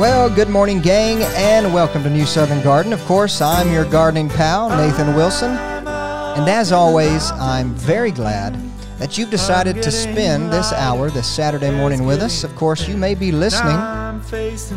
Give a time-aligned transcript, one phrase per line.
[0.00, 2.94] Well, good morning, gang, and welcome to New Southern Garden.
[2.94, 5.50] Of course, I'm your gardening pal, Nathan Wilson.
[5.50, 8.58] And as always, I'm very glad
[8.98, 12.44] that you've decided to spend this hour, this Saturday morning, with us.
[12.44, 13.76] Of course, you may be listening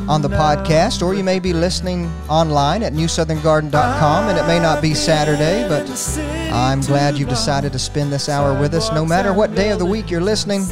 [0.10, 4.82] on the podcast, or you may be listening online at newsoutherngarden.com, and it may not
[4.82, 5.90] be Saturday, but
[6.52, 9.80] I'm glad you've decided to spend this hour with us, no matter what day of
[9.80, 10.66] the week you're listening.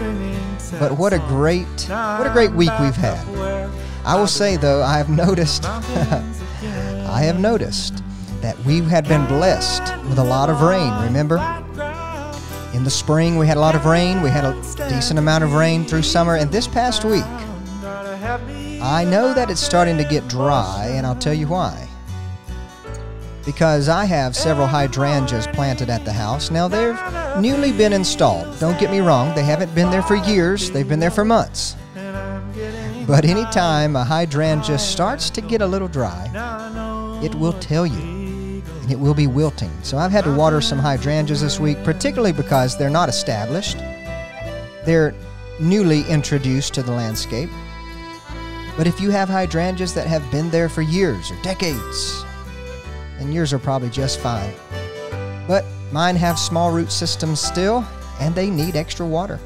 [0.77, 3.80] But what a great, what a great week we've had.
[4.05, 8.03] I will say though, I have noticed, I have noticed
[8.41, 10.91] that we had been blessed with a lot of rain.
[11.03, 11.37] Remember,
[12.73, 14.21] in the spring we had a lot of rain.
[14.21, 14.53] We had a
[14.89, 17.25] decent amount of rain through summer, and this past week,
[18.81, 21.87] I know that it's starting to get dry, and I'll tell you why.
[23.45, 26.51] Because I have several hydrangeas planted at the house.
[26.51, 26.97] Now, they've
[27.39, 28.59] newly been installed.
[28.59, 31.75] Don't get me wrong, they haven't been there for years, they've been there for months.
[33.11, 36.29] But anytime a hydrangea starts to get a little dry,
[37.21, 37.99] it will tell you.
[37.99, 39.69] And it will be wilting.
[39.83, 43.77] So I've had to water some hydrangeas this week, particularly because they're not established.
[44.85, 45.13] They're
[45.59, 47.49] newly introduced to the landscape.
[48.77, 52.23] But if you have hydrangeas that have been there for years or decades,
[53.19, 54.53] then yours are probably just fine.
[55.49, 57.85] But mine have small root systems still,
[58.21, 59.37] and they need extra water.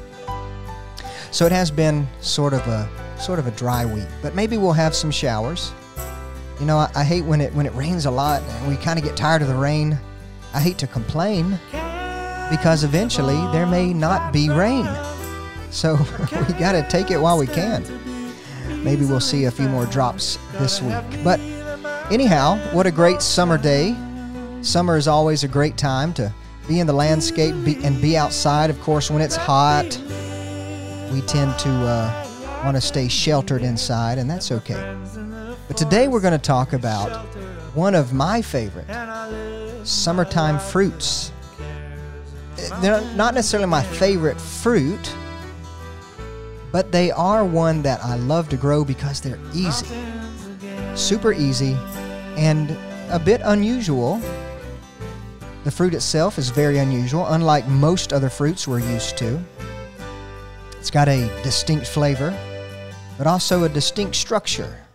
[1.32, 4.72] So it has been sort of a sort of a dry week, but maybe we'll
[4.72, 5.72] have some showers.
[6.60, 8.98] You know, I, I hate when it when it rains a lot and we kind
[8.98, 9.98] of get tired of the rain.
[10.54, 11.58] I hate to complain
[12.50, 14.88] because eventually there may not be rain.
[15.70, 15.96] So
[16.48, 17.84] we got to take it while we can.
[18.82, 21.24] Maybe we'll see a few more drops this week.
[21.24, 21.40] But
[22.10, 23.96] anyhow, what a great summer day.
[24.62, 26.32] Summer is always a great time to
[26.66, 28.70] be in the landscape be, and be outside.
[28.70, 29.84] Of course, when it's hot,
[31.12, 32.25] we tend to uh,
[32.66, 34.96] want to stay sheltered inside, and that's okay.
[35.68, 37.24] But today we're going to talk about
[37.76, 38.88] one of my favorite
[39.86, 41.30] summertime fruits.
[42.80, 45.14] They're not necessarily my favorite fruit,
[46.72, 49.86] but they are one that I love to grow because they're easy.
[50.96, 51.76] Super easy
[52.36, 52.76] and
[53.10, 54.20] a bit unusual.
[55.62, 59.40] The fruit itself is very unusual, unlike most other fruits we're used to.
[60.80, 62.36] It's got a distinct flavor,
[63.18, 64.86] but also a distinct structure.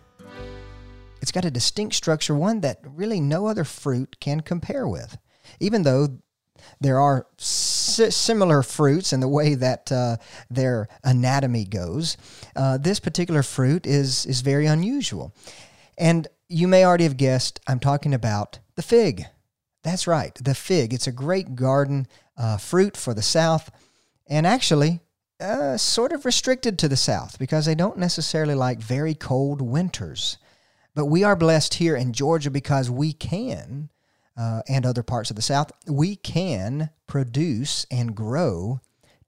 [1.20, 5.18] It's got a distinct structure, one that really no other fruit can compare with.
[5.60, 6.18] Even though
[6.80, 10.16] there are si- similar fruits in the way that uh,
[10.50, 12.16] their anatomy goes,
[12.56, 15.34] uh, this particular fruit is, is very unusual.
[15.96, 19.26] And you may already have guessed, I'm talking about the fig.
[19.84, 20.92] That's right, the fig.
[20.92, 22.06] It's a great garden
[22.36, 23.70] uh, fruit for the South.
[24.28, 25.00] And actually,
[25.42, 30.38] uh, sort of restricted to the South because they don't necessarily like very cold winters.
[30.94, 33.90] But we are blessed here in Georgia because we can,
[34.36, 38.80] uh, and other parts of the South, we can produce and grow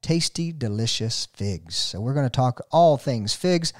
[0.02, 1.74] tasty, delicious figs.
[1.74, 3.72] So we're going to talk all things figs.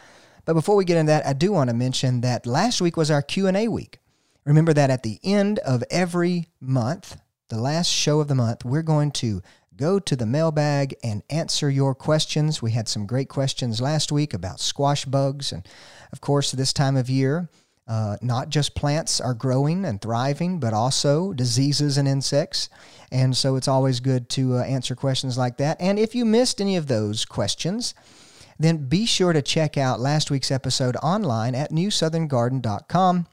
[0.45, 3.11] But before we get into that, I do want to mention that last week was
[3.11, 3.99] our Q&A week.
[4.45, 7.17] Remember that at the end of every month,
[7.49, 9.43] the last show of the month, we're going to
[9.77, 12.63] go to the mailbag and answer your questions.
[12.63, 15.53] We had some great questions last week about squash bugs.
[15.53, 15.67] And
[16.13, 17.49] of course, this time of year,
[17.87, 22.69] uh, not just plants are growing and thriving, but also diseases and insects.
[23.13, 25.81] And so it's always good to uh, answer questions like that.
[25.81, 27.95] And if you missed any of those questions,
[28.59, 33.27] then be sure to check out last week's episode online at newsoutherngarden.com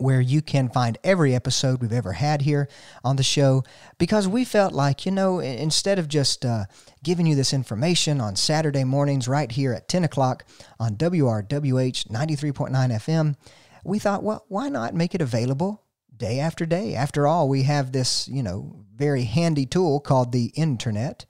[0.00, 2.68] where you can find every episode we've ever had here
[3.04, 3.62] on the show
[3.98, 6.64] because we felt like, you know, instead of just uh,
[7.02, 10.44] giving you this information on Saturday mornings right here at 10 o'clock
[10.78, 13.36] on WRWH 93.9 FM,
[13.84, 15.82] we thought, well, why not make it available
[16.16, 16.94] day after day?
[16.94, 21.24] After all, we have this, you know, very handy tool called the internet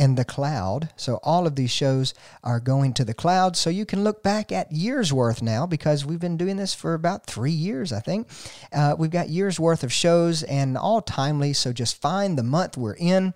[0.00, 0.88] and the cloud.
[0.96, 3.54] So all of these shows are going to the cloud.
[3.54, 6.94] So you can look back at years worth now because we've been doing this for
[6.94, 8.26] about three years, I think.
[8.72, 11.52] Uh, we've got years worth of shows and all timely.
[11.52, 13.34] So just find the month we're in.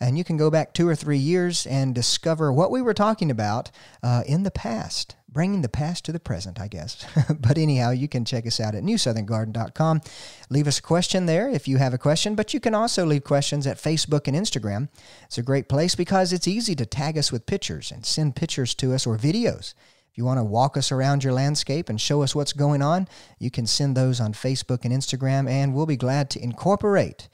[0.00, 3.30] And you can go back two or three years and discover what we were talking
[3.30, 3.70] about
[4.02, 7.04] uh, in the past bringing the past to the present, I guess.
[7.40, 10.00] but anyhow, you can check us out at newsoutherngarden.com.
[10.48, 13.22] Leave us a question there if you have a question, but you can also leave
[13.22, 14.88] questions at Facebook and Instagram.
[15.26, 18.74] It's a great place because it's easy to tag us with pictures and send pictures
[18.76, 19.74] to us or videos.
[20.10, 23.06] If you want to walk us around your landscape and show us what's going on,
[23.38, 27.28] you can send those on Facebook and Instagram, and we'll be glad to incorporate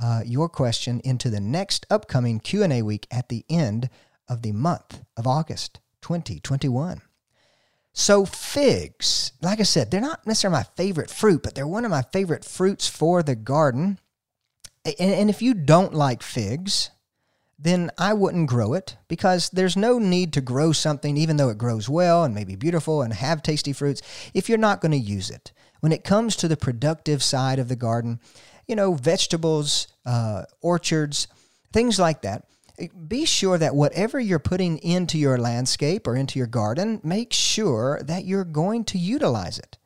[0.00, 3.88] uh, your question into the next upcoming Q&A week at the end
[4.28, 7.00] of the month of August 2021.
[7.96, 11.92] So, figs, like I said, they're not necessarily my favorite fruit, but they're one of
[11.92, 14.00] my favorite fruits for the garden.
[14.98, 16.90] And, if you don't like figs,
[17.56, 21.56] then I wouldn't grow it because there's no need to grow something, even though it
[21.56, 24.02] grows well and may be beautiful and have tasty fruits,
[24.34, 25.52] if you're not going to use it.
[25.78, 28.18] When it comes to the productive side of the garden,
[28.66, 31.28] you know, vegetables, uh, orchards,
[31.72, 32.44] things like that,
[33.06, 38.00] be sure that whatever you're putting into your landscape or into your garden, make sure
[38.02, 39.78] that you're going to utilize it.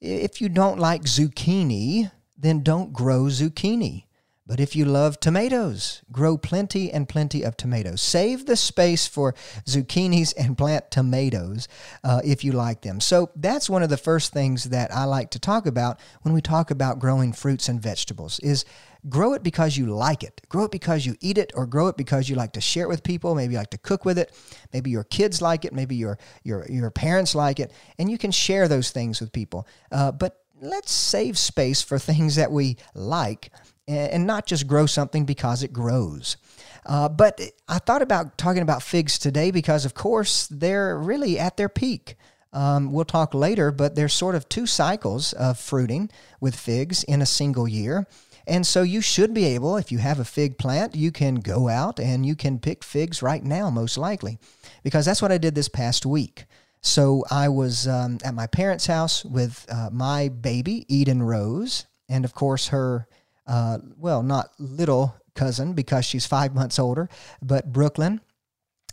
[0.00, 4.04] If you don't like zucchini, then don't grow zucchini.
[4.52, 8.02] But if you love tomatoes, grow plenty and plenty of tomatoes.
[8.02, 9.32] Save the space for
[9.64, 11.68] zucchinis and plant tomatoes
[12.04, 13.00] uh, if you like them.
[13.00, 16.42] So that's one of the first things that I like to talk about when we
[16.42, 18.66] talk about growing fruits and vegetables is
[19.08, 20.42] grow it because you like it.
[20.50, 22.90] Grow it because you eat it or grow it because you like to share it
[22.90, 23.34] with people.
[23.34, 24.34] Maybe you like to cook with it.
[24.74, 25.72] Maybe your kids like it.
[25.72, 27.72] Maybe your, your, your parents like it.
[27.98, 29.66] And you can share those things with people.
[29.90, 33.50] Uh, but let's save space for things that we like
[33.88, 36.36] and not just grow something because it grows.
[36.84, 41.56] Uh, but I thought about talking about figs today because, of course, they're really at
[41.56, 42.16] their peak.
[42.52, 47.22] Um, we'll talk later, but there's sort of two cycles of fruiting with figs in
[47.22, 48.06] a single year.
[48.46, 51.68] And so you should be able, if you have a fig plant, you can go
[51.68, 54.38] out and you can pick figs right now, most likely,
[54.82, 56.44] because that's what I did this past week.
[56.80, 62.24] So I was um, at my parents' house with uh, my baby, Eden Rose, and
[62.24, 63.06] of course her
[63.46, 67.08] uh, well, not little cousin because she's five months older,
[67.40, 68.20] but Brooklyn.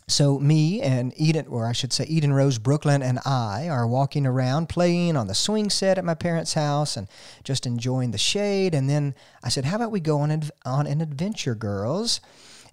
[0.08, 4.26] So me and Eden, or I should say Eden Rose, Brooklyn, and I are walking
[4.26, 7.06] around playing on the swing set at my parents' house and
[7.44, 8.74] just enjoying the shade.
[8.74, 9.14] And then
[9.44, 12.20] I said, "How about we go on an, on an adventure, girls?"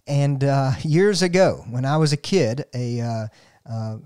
[0.07, 3.27] And uh, years ago, when I was a kid, a uh,
[3.69, 3.97] uh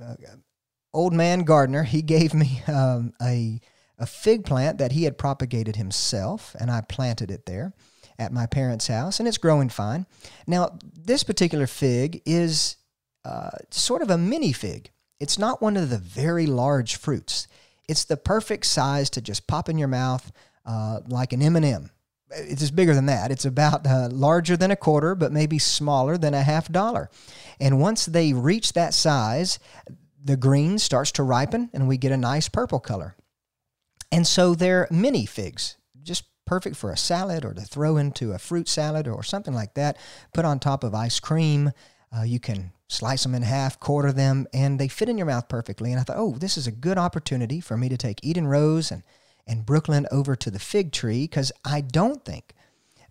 [0.93, 3.61] old man gardener he gave me um, a
[4.01, 7.73] a fig plant that he had propagated himself, and I planted it there
[8.17, 10.07] at my parents' house, and it's growing fine.
[10.47, 12.77] Now, this particular fig is
[13.23, 14.89] uh, sort of a mini fig.
[15.19, 17.47] It's not one of the very large fruits.
[17.87, 20.31] It's the perfect size to just pop in your mouth
[20.65, 21.91] uh, like an M&M.
[22.31, 23.29] It's bigger than that.
[23.29, 27.09] It's about uh, larger than a quarter, but maybe smaller than a half dollar.
[27.59, 29.59] And once they reach that size,
[30.23, 33.15] the green starts to ripen, and we get a nice purple color.
[34.11, 38.39] And so they're mini figs, just perfect for a salad or to throw into a
[38.39, 39.97] fruit salad or something like that.
[40.33, 41.71] Put on top of ice cream.
[42.15, 45.47] Uh, you can slice them in half, quarter them, and they fit in your mouth
[45.47, 45.91] perfectly.
[45.91, 48.91] And I thought, oh, this is a good opportunity for me to take Eden Rose
[48.91, 49.03] and,
[49.47, 52.53] and Brooklyn over to the fig tree because I don't think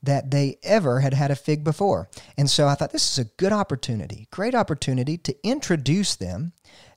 [0.03, 2.11] that they ever had had a fig before.
[2.37, 6.53] And so I thought this is a good opportunity, great opportunity to introduce them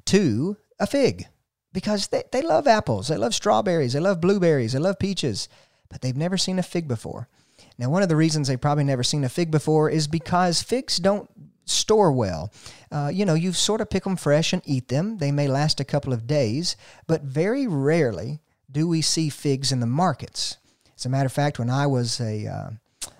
[0.05, 1.27] to a fig
[1.73, 5.49] because they, they love apples, they love strawberries, they love blueberries, they love peaches,
[5.89, 7.27] but they've never seen a fig before.
[7.77, 10.97] Now, one of the reasons they've probably never seen a fig before is because figs
[10.97, 11.29] don't
[11.65, 12.51] store well.
[12.91, 15.17] Uh, you know, you sort of pick them fresh and eat them.
[15.17, 16.75] They may last a couple of days,
[17.07, 20.57] but very rarely do we see figs in the markets.
[20.95, 22.69] As a matter of fact, when I was a, uh,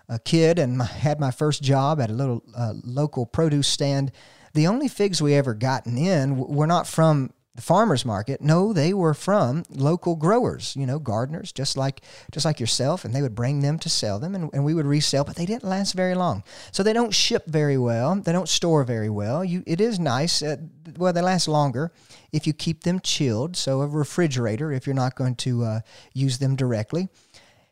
[0.10, 4.12] a kid and had my first job at a little uh, local produce stand,
[4.54, 8.94] the only figs we ever gotten in were not from the farmers market no they
[8.94, 13.36] were from local growers you know gardeners just like just like yourself and they would
[13.36, 16.16] bring them to sell them and, and we would resell but they didn't last very
[16.16, 16.44] long.
[16.72, 19.44] So they don't ship very well they don't store very well.
[19.44, 20.58] You it is nice uh,
[20.98, 21.92] well they last longer
[22.32, 25.80] if you keep them chilled so a refrigerator if you're not going to uh,
[26.14, 27.10] use them directly.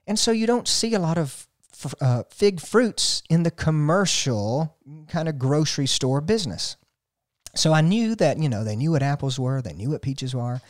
[0.08, 1.48] And so you don't see a lot of
[2.00, 6.76] uh, fig fruits in the commercial kind of grocery store business
[7.56, 10.34] so I knew that, you know, they knew what apples were, they knew what peaches
[10.34, 10.62] were.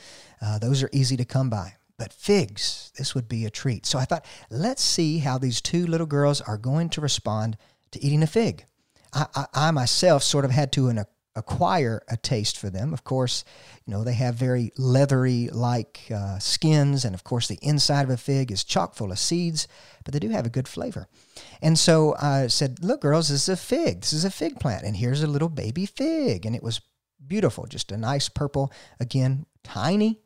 [0.42, 1.76] Uh, those are easy to come by.
[1.98, 3.86] But figs, this would be a treat.
[3.86, 7.58] So I thought, let's see how these two little girls are going to respond
[7.92, 8.66] to eating a fig.
[9.14, 12.94] I, I, I myself sort of had to an, acquire a taste for them.
[12.94, 13.44] Of course,
[13.86, 18.10] you know, they have very leathery like uh, skins, and of course, the inside of
[18.10, 19.68] a fig is chock full of seeds,
[20.04, 21.08] but they do have a good flavor.
[21.62, 24.02] And so I said, Look, girls, this is a fig.
[24.02, 26.46] This is a fig plant, and here's a little baby fig.
[26.46, 26.82] And it was
[27.26, 30.20] beautiful, just a nice purple, again, tiny,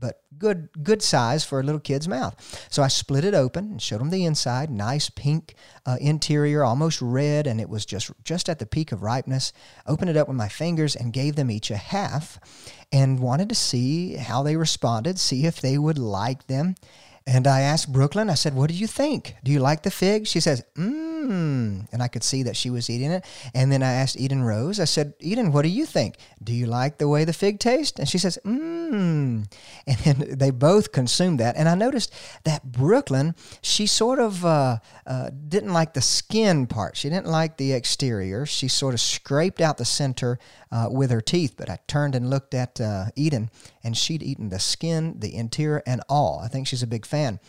[0.00, 2.34] but good good size for a little kid's mouth.
[2.70, 5.54] So I split it open and showed them the inside, nice pink
[5.86, 9.52] uh, interior, almost red, and it was just just at the peak of ripeness.
[9.86, 12.40] Opened it up with my fingers and gave them each a half,
[12.90, 16.74] and wanted to see how they responded, see if they would like them.
[17.26, 19.36] And I asked Brooklyn, I said, What do you think?
[19.44, 20.26] Do you like the fig?
[20.26, 21.09] She says, Mmm.
[21.28, 23.24] And I could see that she was eating it.
[23.54, 26.16] And then I asked Eden Rose, I said, Eden, what do you think?
[26.42, 27.98] Do you like the way the fig tastes?
[27.98, 29.50] And she says, Mmm.
[29.86, 31.56] And then they both consumed that.
[31.56, 32.12] And I noticed
[32.44, 36.96] that Brooklyn, she sort of uh, uh, didn't like the skin part.
[36.96, 38.46] She didn't like the exterior.
[38.46, 40.38] She sort of scraped out the center
[40.70, 41.54] uh, with her teeth.
[41.56, 43.50] But I turned and looked at uh, Eden,
[43.82, 46.40] and she'd eaten the skin, the interior, and all.
[46.42, 47.40] I think she's a big fan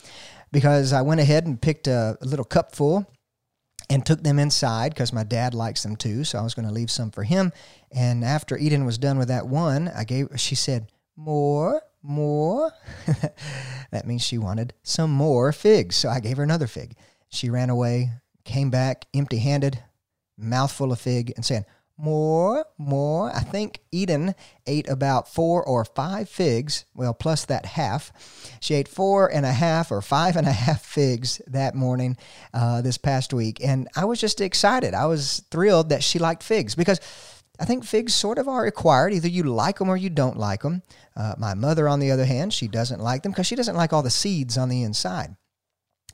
[0.52, 3.08] because I went ahead and picked a, a little cup full
[3.92, 6.24] and took them inside because my dad likes them too.
[6.24, 7.52] So I was going to leave some for him.
[7.92, 10.30] And after Eden was done with that one, I gave.
[10.38, 12.72] She said, "More, more."
[13.92, 15.98] that means she wanted some more figs.
[15.98, 16.96] So I gave her another fig.
[17.28, 18.12] She ran away,
[18.46, 19.84] came back empty-handed,
[20.38, 21.66] mouthful of fig, and saying,
[22.02, 23.32] more, more.
[23.34, 24.34] I think Eden
[24.66, 28.12] ate about four or five figs, well, plus that half.
[28.60, 32.18] She ate four and a half or five and a half figs that morning
[32.54, 33.64] uh, this past week.
[33.64, 34.94] And I was just excited.
[34.94, 37.00] I was thrilled that she liked figs because
[37.60, 39.14] I think figs sort of are required.
[39.14, 40.82] Either you like them or you don't like them.
[41.16, 43.94] Uh, my mother, on the other hand, she doesn't like them because she doesn't like
[43.94, 45.36] all the seeds on the inside.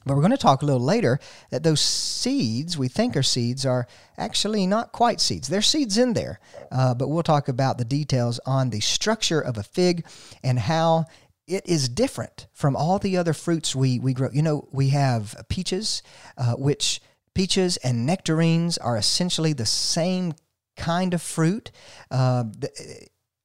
[0.08, 3.66] But we're going to talk a little later that those seeds we think are seeds
[3.66, 3.88] are
[4.18, 5.48] actually not quite seeds.
[5.48, 6.40] There's seeds in there,
[6.72, 10.06] uh, but we'll talk about the details on the structure of a fig
[10.44, 11.06] and how
[11.48, 14.30] it is different from all the other fruits we, we grow.
[14.32, 16.02] You know, we have peaches,
[16.38, 17.02] uh, which
[17.34, 20.34] peaches and nectarines are essentially the same
[20.76, 21.72] kind of fruit.
[22.12, 22.46] Uh,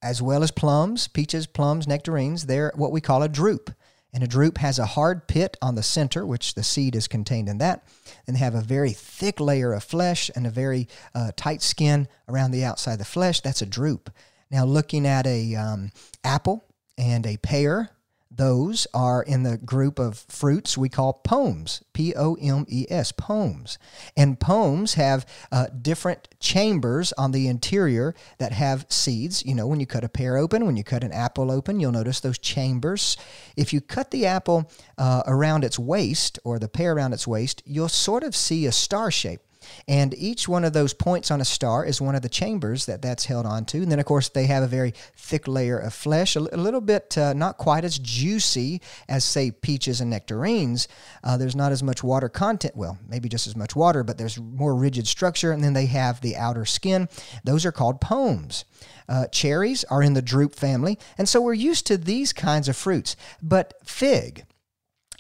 [0.03, 3.73] as well as plums, peaches, plums, nectarines, they're what we call a drupe.
[4.13, 7.49] And a drupe has a hard pit on the center, which the seed is contained
[7.49, 7.87] in that.
[8.27, 12.09] And they have a very thick layer of flesh and a very uh, tight skin
[12.29, 13.41] around the outside of the flesh.
[13.41, 14.11] That's a drupe.
[14.51, 15.93] Now, looking at a um,
[16.23, 16.67] apple
[16.99, 17.89] and a pear,
[18.37, 23.13] those are in the group of fruits we call pomes, P O M E S,
[23.13, 23.79] pomes.
[24.17, 29.45] And pomes have uh, different chambers on the interior that have seeds.
[29.45, 31.93] You know, when you cut a pear open, when you cut an apple open, you'll
[31.93, 33.17] notice those chambers.
[33.57, 37.63] If you cut the apple uh, around its waist or the pear around its waist,
[37.67, 39.41] you'll sort of see a star shape.
[39.89, 43.03] And each one of those points on a star is one of the chambers that
[43.03, 43.83] that's held onto.
[43.83, 47.17] And then, of course, they have a very thick layer of flesh, a, little bit
[47.19, 50.89] uh, not quite as juicy as, say, peaches and nectarines.
[51.25, 52.77] Uh, there's not as much water content.
[52.77, 55.53] Well, maybe just as much water, but there's more rigid structure.
[55.53, 57.09] And then they have the outer skin.
[57.45, 58.65] Those are called pomes.
[59.09, 60.99] Uh, cherries are in the drupe family.
[61.19, 63.17] And so we're used to these kinds of fruits.
[63.43, 64.45] But fig,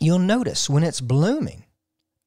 [0.00, 1.64] you'll notice when it's blooming,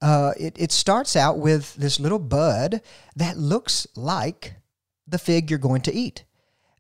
[0.01, 2.81] uh, it, it starts out with this little bud
[3.15, 4.55] that looks like
[5.07, 6.23] the fig you're going to eat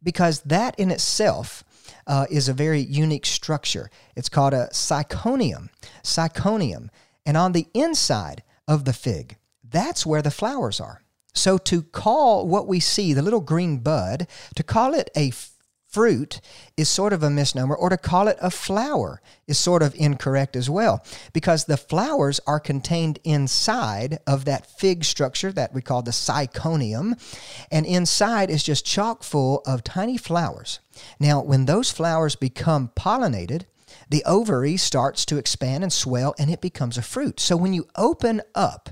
[0.03, 1.63] because that in itself
[2.07, 3.89] uh, is a very unique structure.
[4.15, 5.69] It's called a syconium.
[6.03, 6.89] Syconium.
[7.25, 11.01] And on the inside of the fig, that's where the flowers are.
[11.33, 15.31] So to call what we see, the little green bud, to call it a
[15.95, 16.41] fruit
[16.75, 20.57] is sort of a misnomer, or to call it a flower is sort of incorrect
[20.57, 26.01] as well, because the flowers are contained inside of that fig structure that we call
[26.01, 27.17] the syconium,
[27.71, 30.81] and inside is just chock full of tiny flowers.
[31.17, 33.61] Now, when those flowers become pollinated,
[34.09, 37.39] the ovary starts to expand and swell and it becomes a fruit.
[37.39, 38.89] So when you open up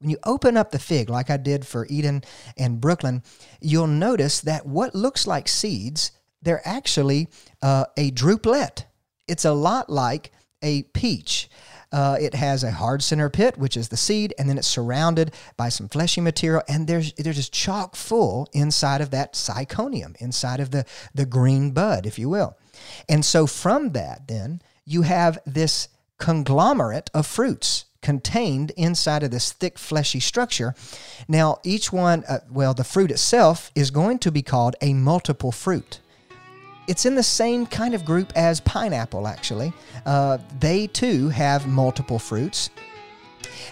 [0.00, 2.22] when you open up the fig, like I did for Eden
[2.56, 3.24] and Brooklyn,
[3.60, 7.28] you'll notice that what looks like seeds they're actually
[7.62, 8.84] uh, a drupelet.
[9.26, 11.48] It's a lot like a peach.
[11.90, 15.32] Uh, it has a hard center pit, which is the seed, and then it's surrounded
[15.56, 20.60] by some fleshy material, and there's there's just chock full inside of that syconium, inside
[20.60, 22.58] of the the green bud, if you will.
[23.08, 29.52] And so from that, then you have this conglomerate of fruits contained inside of this
[29.52, 30.74] thick fleshy structure.
[31.26, 35.52] Now, each one, uh, well, the fruit itself is going to be called a multiple
[35.52, 36.00] fruit.
[36.88, 39.72] It's in the same kind of group as pineapple, actually.
[40.06, 42.70] Uh, they too have multiple fruits.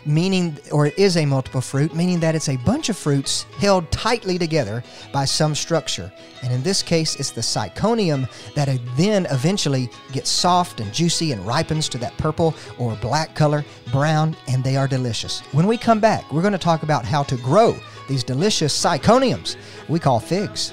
[0.04, 3.90] meaning, or it is a multiple fruit, meaning that it's a bunch of fruits held
[3.90, 4.82] tightly together
[5.12, 6.12] by some structure.
[6.42, 11.46] And in this case, it's the syconium that then eventually gets soft and juicy and
[11.46, 15.40] ripens to that purple or black color, brown, and they are delicious.
[15.52, 17.76] When we come back, we're going to talk about how to grow
[18.08, 19.56] these delicious syconiums
[19.88, 20.72] we call figs.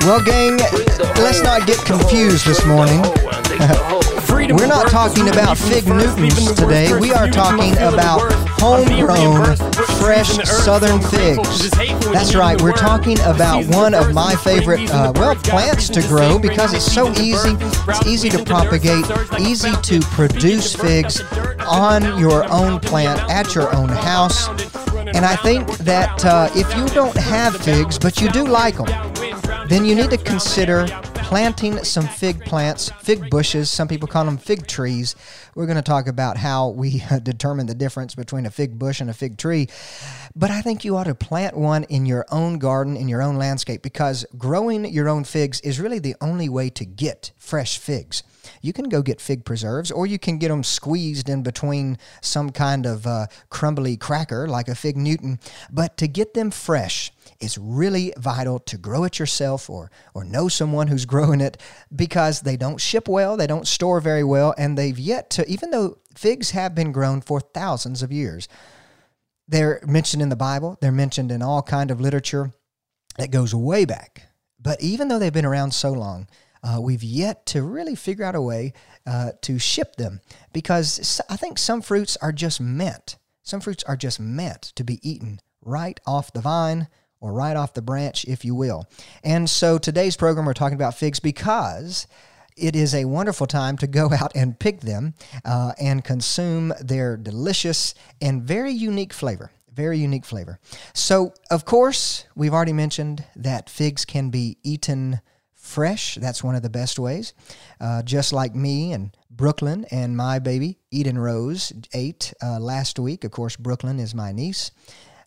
[0.00, 0.56] Well, gang,
[1.16, 3.02] let's not get confused this morning.
[4.56, 6.98] We're not talking about fig Newtons today.
[6.98, 9.56] We are talking about homegrown,
[10.00, 11.70] fresh southern figs.
[12.12, 12.60] That's right.
[12.60, 17.10] We're talking about one of my favorite, uh, well, plants to grow because it's so
[17.12, 17.56] easy.
[17.60, 19.04] It's easy to propagate,
[19.38, 21.20] easy to produce figs
[21.68, 24.48] on your own plant at your own house.
[25.14, 29.09] And I think that uh, if you don't have figs, but you do like them,
[29.70, 30.84] then you need to consider
[31.14, 33.70] planting some fig plants, fig bushes.
[33.70, 35.14] Some people call them fig trees.
[35.54, 39.08] We're going to talk about how we determine the difference between a fig bush and
[39.08, 39.68] a fig tree.
[40.34, 43.36] But I think you ought to plant one in your own garden, in your own
[43.36, 48.24] landscape, because growing your own figs is really the only way to get fresh figs.
[48.62, 52.50] You can go get fig preserves, or you can get them squeezed in between some
[52.50, 55.38] kind of uh, crumbly cracker like a fig Newton.
[55.70, 60.48] But to get them fresh, it's really vital to grow it yourself or or know
[60.48, 61.60] someone who's growing it
[61.94, 65.70] because they don't ship well, they don't store very well, and they've yet to even
[65.70, 68.48] though figs have been grown for thousands of years.
[69.48, 72.52] They're mentioned in the Bible, they're mentioned in all kind of literature
[73.18, 74.22] that goes way back.
[74.60, 76.28] But even though they've been around so long,
[76.62, 78.74] uh, we've yet to really figure out a way
[79.06, 80.20] uh, to ship them
[80.52, 83.16] because I think some fruits are just meant.
[83.42, 86.88] Some fruits are just meant to be eaten right off the vine
[87.20, 88.88] or right off the branch, if you will.
[89.22, 92.06] And so today's program, we're talking about figs because
[92.56, 97.16] it is a wonderful time to go out and pick them uh, and consume their
[97.16, 99.50] delicious and very unique flavor.
[99.72, 100.58] Very unique flavor.
[100.92, 105.20] So, of course, we've already mentioned that figs can be eaten
[105.54, 106.16] fresh.
[106.16, 107.34] That's one of the best ways.
[107.80, 113.22] Uh, just like me and Brooklyn and my baby, Eden Rose, ate uh, last week.
[113.22, 114.72] Of course, Brooklyn is my niece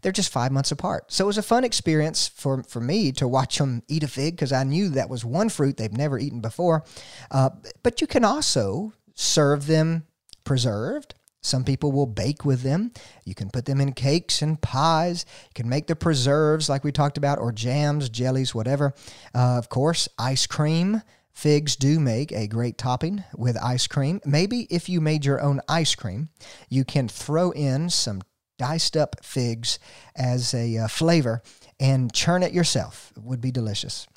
[0.03, 1.11] they're just five months apart.
[1.11, 4.35] So it was a fun experience for, for me to watch them eat a fig
[4.35, 6.83] because I knew that was one fruit they've never eaten before.
[7.31, 7.49] Uh,
[7.81, 10.05] but you can also serve them
[10.43, 11.15] preserved.
[11.41, 12.91] Some people will bake with them.
[13.25, 15.25] You can put them in cakes and pies.
[15.43, 18.93] You can make the preserves, like we talked about, or jams, jellies, whatever.
[19.35, 21.01] Uh, of course, ice cream.
[21.33, 24.21] Figs do make a great topping with ice cream.
[24.23, 26.29] Maybe if you made your own ice cream,
[26.69, 28.21] you can throw in some
[28.57, 29.79] diced up figs
[30.15, 31.41] as a uh, flavor
[31.79, 33.11] and churn it yourself.
[33.15, 34.07] It would be delicious.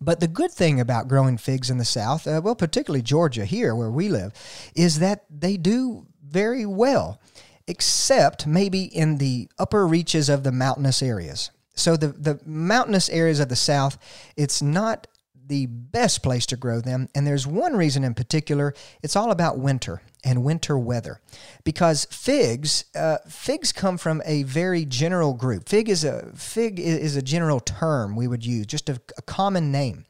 [0.00, 3.74] But the good thing about growing figs in the South, uh, well, particularly Georgia, here
[3.74, 4.32] where we live,
[4.74, 7.20] is that they do very well,
[7.68, 11.50] except maybe in the upper reaches of the mountainous areas.
[11.74, 13.96] So the, the mountainous areas of the South,
[14.36, 15.06] it's not
[15.46, 17.08] the best place to grow them.
[17.14, 21.20] And there's one reason in particular it's all about winter and winter weather.
[21.64, 25.68] Because figs, uh, figs come from a very general group.
[25.68, 29.72] Fig is a fig is a general term we would use, just a, a common
[29.72, 30.04] name.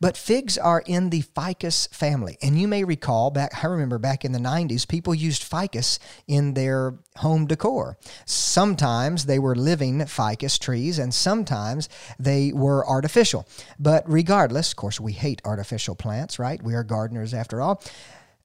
[0.00, 2.38] But figs are in the ficus family.
[2.40, 6.54] And you may recall back, I remember back in the 90s, people used ficus in
[6.54, 7.98] their home decor.
[8.24, 13.46] Sometimes they were living ficus trees and sometimes they were artificial.
[13.78, 16.62] But regardless, of course, we hate artificial plants, right?
[16.62, 17.82] We are gardeners after all.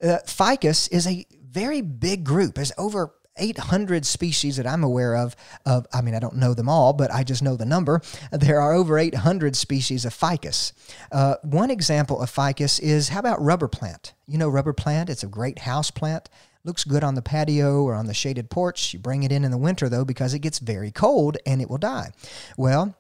[0.02, 2.56] Uh, ficus is a very big group.
[2.56, 5.36] There's over 800 species that I'm aware of.
[5.66, 8.02] Of I mean, I don't know them all, but I just know the number.
[8.32, 10.74] There are over 800 species of ficus.
[11.12, 14.14] Uh, one example of ficus is how about rubber plant?
[14.28, 15.10] You know, rubber plant.
[15.10, 16.30] It's a great house plant.
[16.64, 18.94] Looks good on the patio or on the shaded porch.
[18.94, 21.70] You bring it in in the winter though because it gets very cold and it
[21.70, 22.12] will die.
[22.58, 22.96] Well,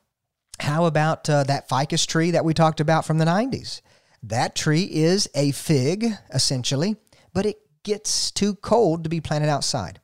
[0.60, 3.82] how about uh, that ficus tree that we talked about from the 90s?
[4.28, 6.96] That tree is a fig, essentially,
[7.32, 10.00] but it gets too cold to be planted outside.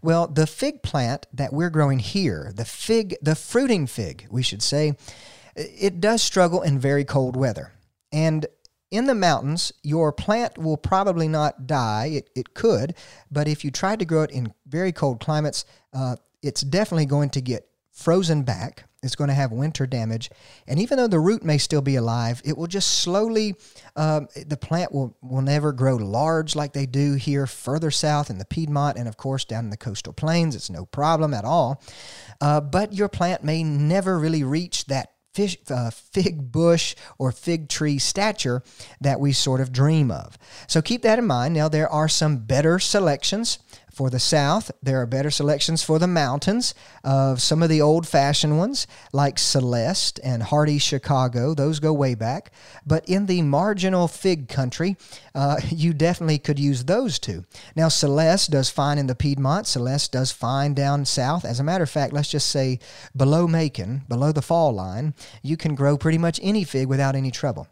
[0.00, 4.62] Well, the fig plant that we're growing here, the fig, the fruiting fig, we should
[4.62, 4.94] say,
[5.54, 7.72] it does struggle in very cold weather.
[8.10, 8.46] And
[8.90, 12.06] in the mountains, your plant will probably not die.
[12.06, 12.94] It, it could,
[13.30, 17.28] but if you tried to grow it in very cold climates, uh, it's definitely going
[17.30, 18.84] to get frozen back.
[19.06, 20.30] It's going to have winter damage.
[20.66, 23.54] And even though the root may still be alive, it will just slowly,
[23.96, 28.36] um, the plant will, will never grow large like they do here further south in
[28.36, 30.54] the Piedmont and, of course, down in the coastal plains.
[30.54, 31.82] It's no problem at all.
[32.40, 37.68] Uh, but your plant may never really reach that fish, uh, fig bush or fig
[37.68, 38.62] tree stature
[39.02, 40.38] that we sort of dream of.
[40.66, 41.54] So keep that in mind.
[41.54, 43.58] Now, there are some better selections
[43.96, 48.06] for the south, there are better selections for the mountains of some of the old
[48.06, 51.54] fashioned ones like Celeste and Hardy Chicago.
[51.54, 52.52] Those go way back.
[52.86, 54.98] But in the marginal fig country,
[55.34, 57.46] uh, you definitely could use those two.
[57.74, 59.66] Now, Celeste does fine in the Piedmont.
[59.66, 61.46] Celeste does fine down south.
[61.46, 62.78] As a matter of fact, let's just say
[63.16, 67.30] below Macon, below the fall line, you can grow pretty much any fig without any
[67.30, 67.66] trouble.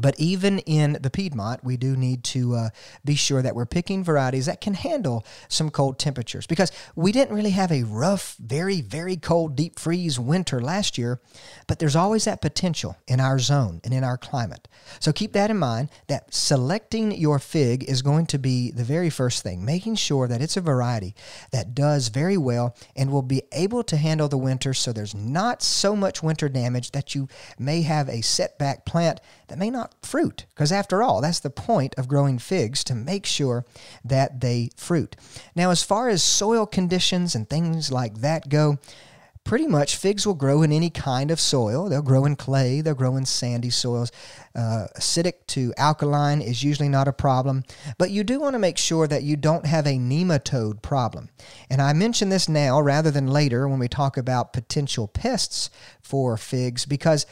[0.00, 2.68] But even in the Piedmont, we do need to uh,
[3.04, 7.34] be sure that we're picking varieties that can handle some cold temperatures because we didn't
[7.34, 11.20] really have a rough, very, very cold, deep freeze winter last year,
[11.66, 14.68] but there's always that potential in our zone and in our climate.
[14.98, 19.10] So keep that in mind that selecting your fig is going to be the very
[19.10, 21.14] first thing, making sure that it's a variety
[21.50, 25.62] that does very well and will be able to handle the winter so there's not
[25.62, 30.46] so much winter damage that you may have a setback plant that may not fruit.
[30.50, 33.64] Because after all, that's the point of growing figs to make sure
[34.04, 35.16] that they fruit.
[35.54, 38.78] Now, as far as soil conditions and things like that go,
[39.44, 41.88] pretty much figs will grow in any kind of soil.
[41.88, 44.12] They'll grow in clay, they'll grow in sandy soils.
[44.54, 47.64] Uh, acidic to alkaline is usually not a problem,
[47.98, 51.30] but you do want to make sure that you don't have a nematode problem.
[51.68, 56.36] And I mention this now rather than later when we talk about potential pests for
[56.36, 57.26] figs because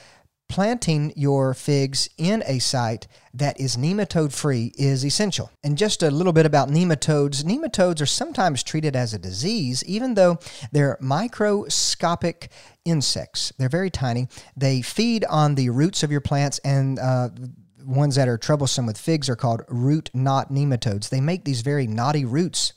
[0.48, 5.50] planting your figs in a site that is nematode free is essential.
[5.62, 10.14] And just a little bit about nematodes nematodes are sometimes treated as a disease, even
[10.14, 10.38] though
[10.72, 12.50] they're microscopic
[12.84, 13.52] insects.
[13.58, 14.28] They're very tiny.
[14.56, 17.28] They feed on the roots of your plants and uh,
[17.88, 21.08] ones that are troublesome with figs are called root knot nematodes.
[21.08, 22.74] They make these very knotty roots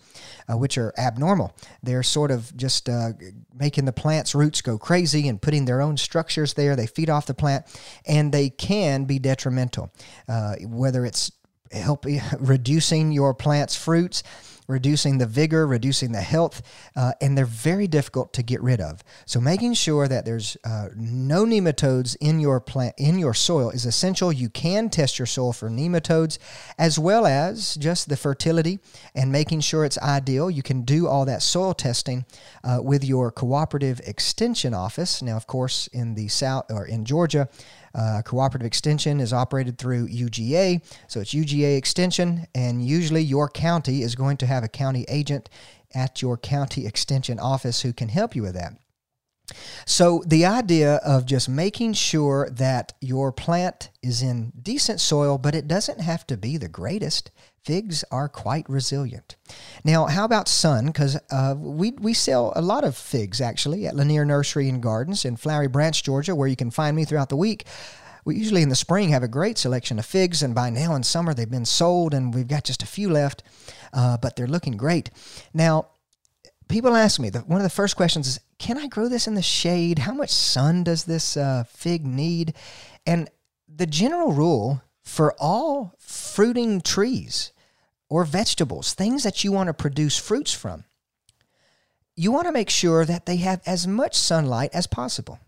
[0.50, 1.56] uh, which are abnormal.
[1.84, 3.10] They're sort of just uh,
[3.54, 6.76] making the plant's roots go crazy and putting their own structures there.
[6.76, 7.65] They feed off the plant,
[8.06, 9.91] and they can be detrimental,
[10.28, 11.32] uh, whether it's
[11.71, 12.06] help
[12.39, 14.24] reducing your plant's fruits
[14.67, 16.62] reducing the vigor, reducing the health,
[16.95, 19.04] uh, and they're very difficult to get rid of.
[19.26, 23.86] So making sure that there's uh, no nematodes in your plant in your soil is
[23.86, 24.32] essential.
[24.32, 26.38] You can test your soil for nematodes,
[26.78, 28.80] as well as just the fertility
[29.15, 30.50] and making sure it's ideal.
[30.50, 32.26] You can do all that soil testing
[32.63, 35.21] uh, with your cooperative extension office.
[35.21, 37.50] Now, of course, in the south or in Georgia.
[37.93, 44.01] Uh, cooperative extension is operated through UGA, so it's UGA extension, and usually your county
[44.01, 45.49] is going to have a county agent
[45.93, 48.73] at your county extension office who can help you with that.
[49.86, 55.56] So, the idea of just making sure that your plant is in decent soil, but
[55.56, 57.32] it doesn't have to be the greatest.
[57.63, 59.36] Figs are quite resilient.
[59.84, 60.88] Now, how about sun?
[60.88, 65.26] Because uh, we, we sell a lot of figs actually at Lanier Nursery and Gardens
[65.26, 67.65] in Flowery Branch, Georgia, where you can find me throughout the week.
[68.26, 71.04] We usually in the spring have a great selection of figs, and by now in
[71.04, 73.43] summer they've been sold, and we've got just a few left,
[73.93, 75.12] uh, but they're looking great.
[75.54, 75.89] Now,
[76.67, 79.36] people ask me, the, one of the first questions is, can I grow this in
[79.36, 80.00] the shade?
[80.00, 82.56] How much sun does this uh, fig need?
[83.06, 83.30] And
[83.67, 87.52] the general rule for all fruiting trees
[88.10, 90.84] or vegetables, things that you want to produce fruits from,
[92.16, 95.40] you want to make sure that they have as much sunlight as possible.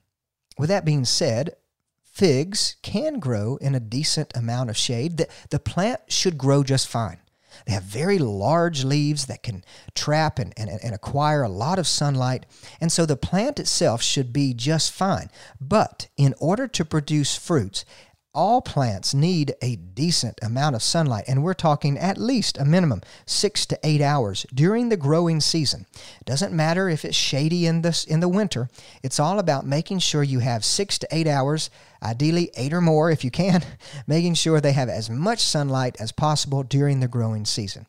[0.58, 1.56] With that being said,
[2.04, 5.18] figs can grow in a decent amount of shade.
[5.18, 7.18] The, the plant should grow just fine.
[7.66, 9.64] They have very large leaves that can
[9.94, 12.46] trap and, and, and acquire a lot of sunlight.
[12.82, 15.30] And so the plant itself should be just fine.
[15.62, 17.86] But in order to produce fruits,
[18.34, 23.02] all plants need a decent amount of sunlight, and we're talking at least a minimum
[23.26, 25.86] six to eight hours during the growing season.
[26.20, 28.70] It doesn't matter if it's shady in the, in the winter,
[29.04, 31.70] it's all about making sure you have six to eight hours,
[32.02, 33.64] ideally eight or more if you can,
[34.08, 37.86] making sure they have as much sunlight as possible during the growing season.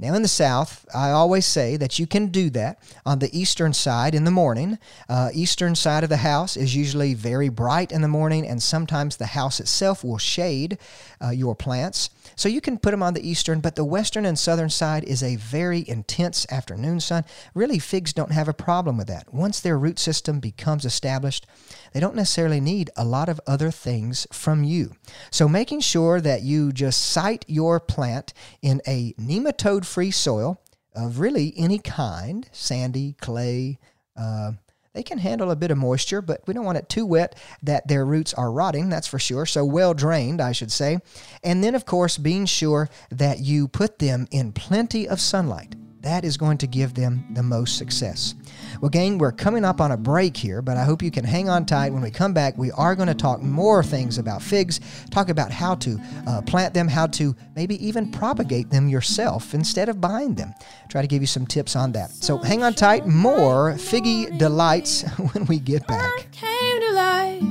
[0.00, 3.74] Now, in the South, I always say that you can do that on the eastern
[3.74, 4.78] side in the morning.
[5.10, 9.18] Uh, eastern side of the house is usually very bright in the morning, and sometimes
[9.18, 10.78] the house itself will shade
[11.22, 12.08] uh, your plants.
[12.36, 15.22] So you can put them on the eastern, but the western and southern side is
[15.22, 17.24] a very intense afternoon sun.
[17.54, 19.32] Really, figs don't have a problem with that.
[19.32, 21.46] Once their root system becomes established,
[21.92, 24.92] they don't necessarily need a lot of other things from you.
[25.30, 30.60] So, making sure that you just site your plant in a nematode free soil
[30.94, 33.78] of really any kind sandy, clay,
[34.16, 34.52] uh,
[34.92, 37.86] they can handle a bit of moisture, but we don't want it too wet that
[37.86, 39.46] their roots are rotting, that's for sure.
[39.46, 40.98] So, well drained, I should say.
[41.44, 45.76] And then, of course, being sure that you put them in plenty of sunlight.
[46.02, 48.34] That is going to give them the most success.
[48.80, 51.50] Well, gang, we're coming up on a break here, but I hope you can hang
[51.50, 51.92] on tight.
[51.92, 55.50] When we come back, we are going to talk more things about figs, talk about
[55.50, 60.34] how to uh, plant them, how to maybe even propagate them yourself instead of buying
[60.36, 60.54] them.
[60.88, 62.10] Try to give you some tips on that.
[62.10, 63.06] So hang on tight.
[63.06, 65.02] More figgy delights
[65.34, 66.32] when we get back.
[66.32, 67.42] Came to life.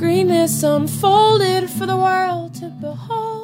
[0.00, 3.43] Greenness unfolded for the world to behold.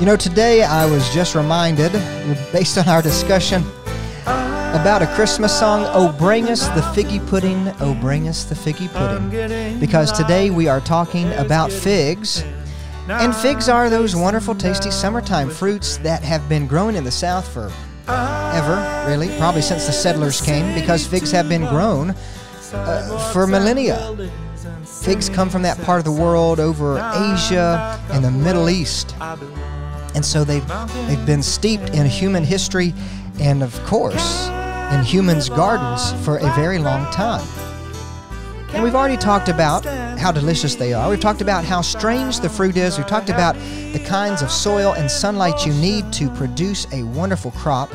[0.00, 1.92] You know, today I was just reminded,
[2.54, 3.62] based on our discussion,
[4.22, 8.88] about a Christmas song, Oh Bring Us the Figgy Pudding, Oh Bring Us the Figgy
[8.94, 9.78] Pudding.
[9.78, 12.42] Because today we are talking about figs.
[13.08, 17.46] And figs are those wonderful, tasty summertime fruits that have been grown in the South
[17.46, 17.70] for
[18.08, 22.14] ever, really, probably since the settlers came, because figs have been grown
[22.72, 24.16] uh, for millennia.
[25.02, 29.14] Figs come from that part of the world over Asia and the Middle East.
[30.14, 30.66] And so they've,
[31.06, 32.94] they've been steeped in human history
[33.40, 34.48] and, of course,
[34.92, 37.46] in humans' gardens for a very long time.
[38.72, 39.84] And we've already talked about
[40.18, 41.10] how delicious they are.
[41.10, 42.98] We've talked about how strange the fruit is.
[42.98, 43.56] We've talked about
[43.92, 47.90] the kinds of soil and sunlight you need to produce a wonderful crop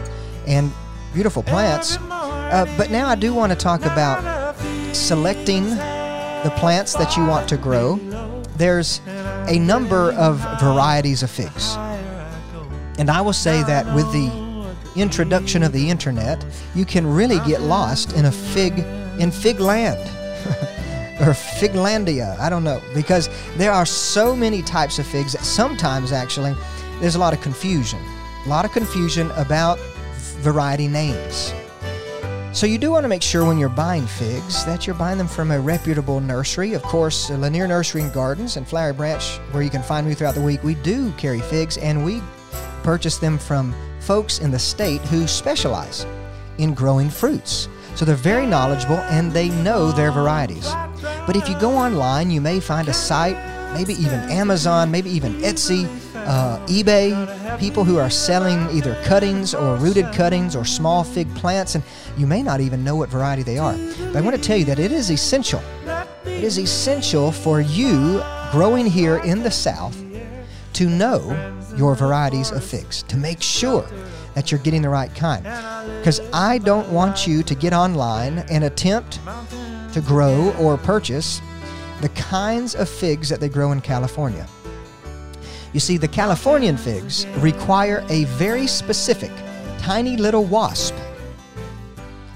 [0.48, 0.72] and
[1.14, 1.98] beautiful plants.
[1.98, 4.56] Uh, but now I do want to talk about
[4.94, 7.96] selecting the plants that you want to grow.
[8.58, 9.00] There's
[9.48, 11.78] a number of varieties of figs.
[12.98, 14.32] And I will say that with the
[14.96, 18.80] introduction of the internet, you can really get lost in a fig
[19.20, 20.00] in fig land.
[21.22, 26.12] or Figlandia, I don't know, because there are so many types of figs that sometimes
[26.12, 26.54] actually
[27.00, 28.00] there's a lot of confusion.
[28.46, 29.80] A lot of confusion about
[30.42, 31.54] variety names.
[32.52, 35.28] So you do want to make sure when you're buying figs that you're buying them
[35.28, 36.74] from a reputable nursery.
[36.74, 40.36] Of course, Lanier Nursery and Gardens and Flowery Branch, where you can find me throughout
[40.36, 42.22] the week, we do carry figs and we
[42.86, 46.06] purchase them from folks in the state who specialize
[46.60, 47.68] in growing fruits.
[47.96, 50.72] So they're very knowledgeable and they know their varieties.
[51.26, 53.38] But if you go online, you may find a site,
[53.74, 59.78] maybe even Amazon, maybe even Etsy, uh, eBay, people who are selling either cuttings or
[59.78, 61.84] rooted cuttings or small fig plants, and
[62.18, 63.76] you may not even know what variety they are.
[64.14, 65.62] But I want to tell you that it is essential.
[66.26, 68.22] It is essential for you
[68.52, 70.05] growing here in the South
[70.76, 71.20] to know
[71.78, 73.88] your varieties of figs to make sure
[74.34, 75.44] that you're getting the right kind.
[75.98, 79.20] Because I don't want you to get online and attempt
[79.94, 81.42] to grow or purchase
[82.02, 84.46] the kinds of figs that they grow in California.
[85.72, 89.32] You see, the Californian figs require a very specific,
[89.78, 90.96] tiny little wasp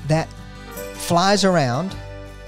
[0.08, 0.28] that
[0.93, 1.95] flies around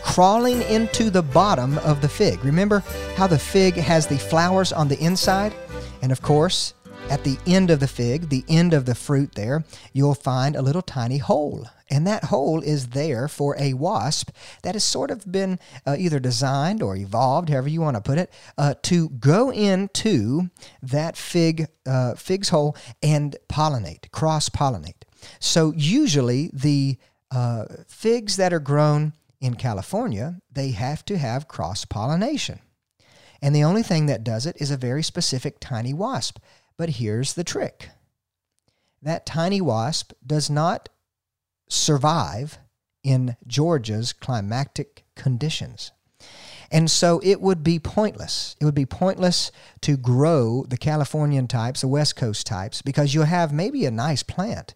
[0.04, 2.44] crawling into the bottom of the fig.
[2.44, 2.80] Remember
[3.16, 5.54] how the fig has the flowers on the inside?
[6.02, 6.74] And of course,
[7.10, 10.62] at the end of the fig, the end of the fruit there, you'll find a
[10.62, 11.68] little tiny hole.
[11.90, 14.32] And that hole is there for a wasp
[14.64, 18.18] that has sort of been uh, either designed or evolved, however you want to put
[18.18, 20.50] it, uh, to go into
[20.82, 25.04] that fig uh, fig's hole and pollinate, cross pollinate.
[25.40, 26.98] So usually the
[27.30, 32.60] uh, figs that are grown in California, they have to have cross pollination.
[33.42, 36.40] And the only thing that does it is a very specific tiny wasp.
[36.78, 37.90] But here's the trick
[39.02, 40.90] that tiny wasp does not
[41.68, 42.60] survive
[43.04, 45.92] in Georgia's climatic conditions.
[46.72, 48.56] And so it would be pointless.
[48.62, 49.52] It would be pointless
[49.82, 54.24] to grow the Californian types, the West Coast types, because you'll have maybe a nice
[54.24, 54.76] plant.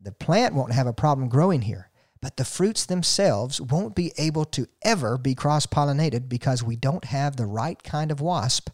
[0.00, 4.44] The plant won't have a problem growing here, but the fruits themselves won't be able
[4.46, 8.70] to ever be cross pollinated because we don't have the right kind of wasp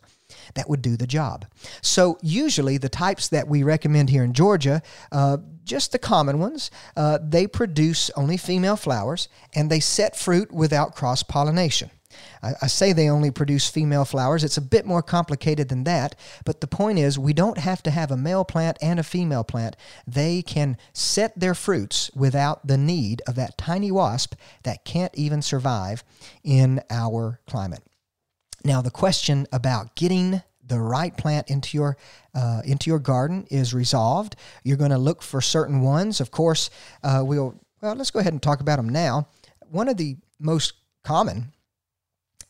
[0.55, 1.47] that would do the job.
[1.81, 6.71] So, usually, the types that we recommend here in Georgia, uh, just the common ones,
[6.97, 11.91] uh, they produce only female flowers and they set fruit without cross pollination.
[12.43, 14.45] I, I say they only produce female flowers.
[14.45, 17.91] It's a bit more complicated than that, but the point is we don't have to
[17.91, 19.77] have a male plant and a female plant.
[20.07, 25.43] They can set their fruits without the need of that tiny wasp that can't even
[25.43, 26.05] survive
[26.43, 27.83] in our climate.
[28.65, 31.97] Now, the question about getting the right plant into your
[32.35, 34.37] uh, into your garden is resolved.
[34.63, 36.21] You're going to look for certain ones.
[36.21, 36.71] Of course,
[37.03, 37.95] uh, we'll well.
[37.95, 39.29] Let's go ahead and talk about them now.
[39.71, 41.53] One of the most common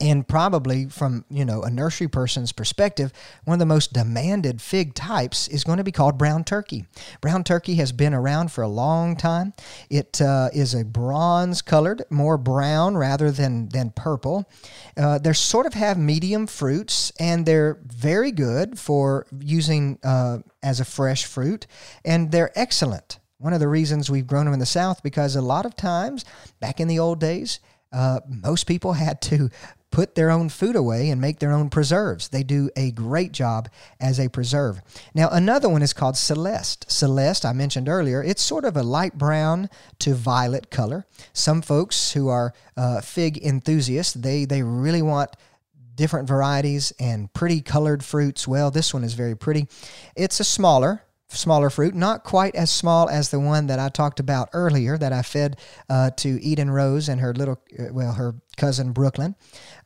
[0.00, 3.12] and probably from you know a nursery person's perspective
[3.44, 6.86] one of the most demanded fig types is going to be called brown turkey.
[7.20, 9.52] Brown turkey has been around for a long time.
[9.90, 14.48] It uh, is a bronze colored more brown rather than than purple.
[14.96, 20.80] Uh, they sort of have medium fruits and they're very good for using uh, as
[20.80, 21.66] a fresh fruit
[22.04, 23.18] and they're excellent.
[23.38, 26.24] One of the reasons we've grown them in the south because a lot of times
[26.60, 27.60] back in the old days
[27.92, 29.50] uh, most people had to
[29.94, 32.28] put their own food away and make their own preserves.
[32.28, 33.68] They do a great job
[34.00, 34.82] as a preserve.
[35.14, 36.90] Now, another one is called Celeste.
[36.90, 41.06] Celeste, I mentioned earlier, it's sort of a light brown to violet color.
[41.32, 45.30] Some folks who are uh, fig enthusiasts, they, they really want
[45.94, 48.48] different varieties and pretty colored fruits.
[48.48, 49.68] Well, this one is very pretty.
[50.16, 51.04] It's a smaller
[51.36, 55.12] smaller fruit, not quite as small as the one that I talked about earlier that
[55.12, 59.34] I fed uh, to Eden Rose and her little, uh, well, her cousin Brooklyn.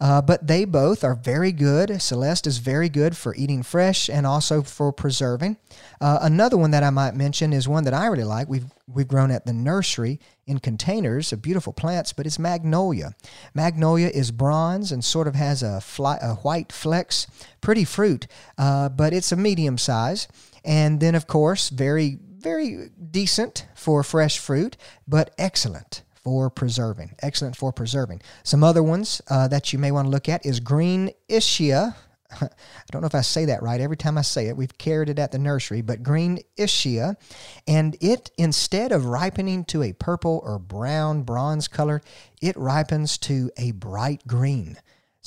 [0.00, 2.00] Uh, but they both are very good.
[2.00, 5.56] Celeste is very good for eating fresh and also for preserving.
[6.00, 8.48] Uh, another one that I might mention is one that I really like.
[8.48, 13.14] We've we've grown at the nursery in containers of beautiful plants, but it's magnolia.
[13.54, 17.26] Magnolia is bronze and sort of has a, fly, a white flecks,
[17.60, 20.26] pretty fruit, uh, but it's a medium size.
[20.64, 27.14] And then, of course, very, very decent for fresh fruit, but excellent for preserving.
[27.20, 28.20] Excellent for preserving.
[28.42, 31.94] Some other ones uh, that you may want to look at is green ischia.
[32.40, 32.48] I
[32.90, 33.80] don't know if I say that right.
[33.80, 37.16] Every time I say it, we've carried it at the nursery, but green ischia.
[37.66, 42.02] And it, instead of ripening to a purple or brown, bronze color,
[42.42, 44.76] it ripens to a bright green.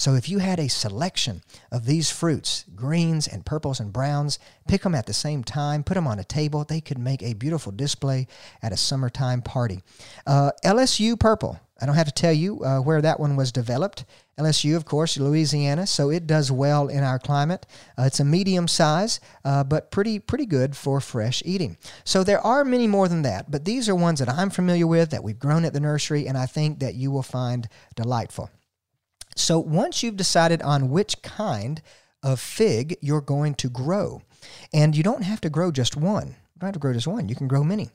[0.02, 4.82] So if you had a selection of these fruits, greens and purples and browns, pick
[4.82, 7.72] them at the same time, put them on a table, they could make a beautiful
[7.72, 8.26] display
[8.64, 9.84] at a summertime party.
[10.26, 11.60] Uh, LSU purple.
[11.80, 14.06] I don't have to tell you uh, where that one was developed.
[14.40, 17.68] LSU, of course, Louisiana, so it does well in our climate.
[17.96, 21.78] Uh, it's a medium size, uh, but pretty pretty good for fresh eating.
[22.06, 25.12] So there are many more than that, but these are ones that I'm familiar with
[25.12, 28.50] that we've grown at the nursery, and I think that you will find delightful.
[29.36, 31.82] So once you've decided on which kind
[32.24, 34.22] of fig you're going to grow,
[34.74, 37.30] and you don't have to grow just one, you don't have to grow just one,
[37.30, 37.90] you can grow many.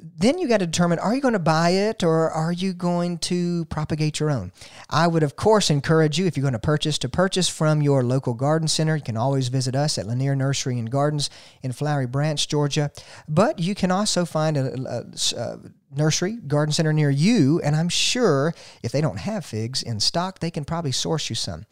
[0.00, 3.18] Then you got to determine are you going to buy it or are you going
[3.18, 4.52] to propagate your own?
[4.90, 8.02] I would, of course, encourage you if you're going to purchase to purchase from your
[8.02, 8.96] local garden center.
[8.96, 11.30] You can always visit us at Lanier Nursery and Gardens
[11.62, 12.90] in Flowery Branch, Georgia.
[13.28, 15.58] But you can also find a, a, a
[15.96, 20.38] nursery, garden center near you, and I'm sure if they don't have figs in stock,
[20.38, 21.66] they can probably source you some.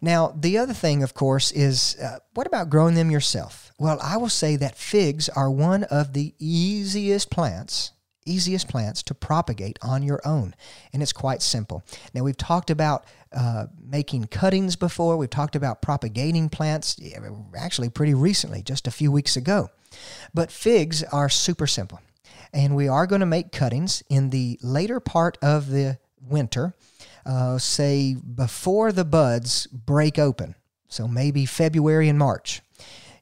[0.00, 3.72] Now, the other thing, of course, is uh, what about growing them yourself?
[3.78, 7.92] Well, I will say that figs are one of the easiest plants
[8.26, 10.54] easiest plants to propagate on your own.
[10.92, 11.84] And it's quite simple.
[12.14, 16.96] Now, we've talked about uh, making cuttings before, we've talked about propagating plants
[17.56, 19.70] actually pretty recently, just a few weeks ago.
[20.32, 22.00] But figs are super simple
[22.54, 26.74] and we are going to make cuttings in the later part of the winter,
[27.26, 30.54] uh, say before the buds break open.
[30.88, 32.62] So maybe February and March.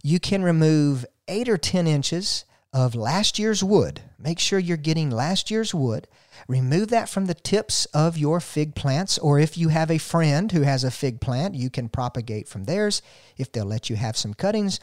[0.03, 4.03] You can remove eight or 10 inches of last year's wood.
[4.18, 6.09] Make sure you're getting last year's wood.
[6.49, 10.51] Remove that from the tips of your fig plants, or if you have a friend
[10.53, 13.01] who has a fig plant, you can propagate from theirs
[13.37, 14.80] if they'll let you have some cuttings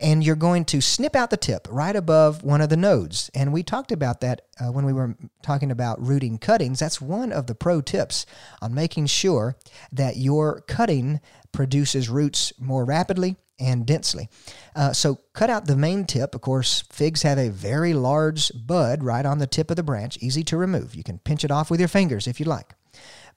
[0.00, 3.30] and you're going to snip out the tip right above one of the nodes.
[3.34, 6.80] And we talked about that uh, when we were talking about rooting cuttings.
[6.80, 8.26] That's one of the pro tips
[8.60, 9.56] on making sure
[9.92, 11.20] that your cutting
[11.52, 14.28] produces roots more rapidly and densely.
[14.74, 16.34] Uh, so cut out the main tip.
[16.34, 20.18] Of course, figs have a very large bud right on the tip of the branch,
[20.20, 20.94] easy to remove.
[20.94, 22.74] You can pinch it off with your fingers if you like.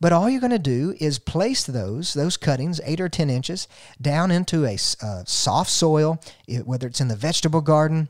[0.01, 3.67] But all you're going to do is place those those cuttings, eight or ten inches,
[4.01, 6.19] down into a uh, soft soil,
[6.63, 8.09] whether it's in the vegetable garden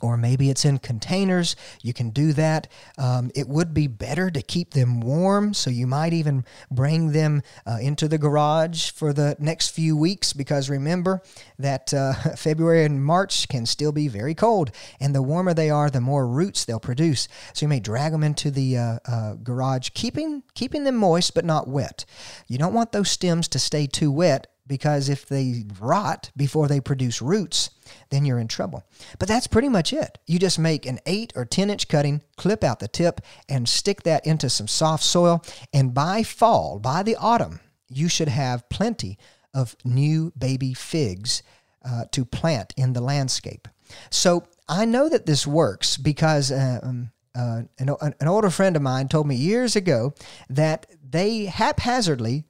[0.00, 1.56] or maybe it's in containers.
[1.82, 2.68] You can do that.
[2.96, 7.42] Um, it would be better to keep them warm, so you might even bring them
[7.66, 11.22] uh, into the garage for the next few weeks because remember
[11.58, 14.70] that uh, February and March can still be very cold,
[15.00, 17.28] and the warmer they are, the more roots they'll produce.
[17.52, 21.44] So you may drag them into the uh, uh garage, keeping keeping them moist but
[21.44, 22.04] not wet.
[22.46, 26.80] You don't want those stems to stay too wet because if they rot before they
[26.80, 27.70] produce roots,
[28.10, 28.84] then you're in trouble.
[29.18, 30.18] But that's pretty much it.
[30.26, 34.02] You just make an 8 or 10 inch cutting, clip out the tip, and stick
[34.02, 35.42] that into some soft soil.
[35.72, 39.18] And by fall, by the autumn, you should have plenty
[39.54, 41.42] of new baby figs
[41.84, 43.66] uh, to plant in the landscape.
[44.10, 46.52] So I know that this works because.
[46.52, 50.12] Uh, um, uh, an, an older friend of mine told me years ago
[50.50, 52.42] that they haphazardly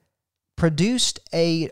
[0.57, 1.71] produced a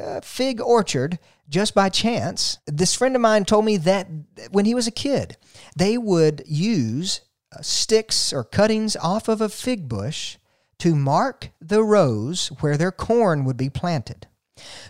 [0.00, 1.18] uh, fig orchard
[1.48, 2.58] just by chance.
[2.66, 4.08] This friend of mine told me that
[4.50, 5.36] when he was a kid,
[5.76, 7.20] they would use
[7.52, 10.38] uh, sticks or cuttings off of a fig bush
[10.78, 14.26] to mark the rows where their corn would be planted.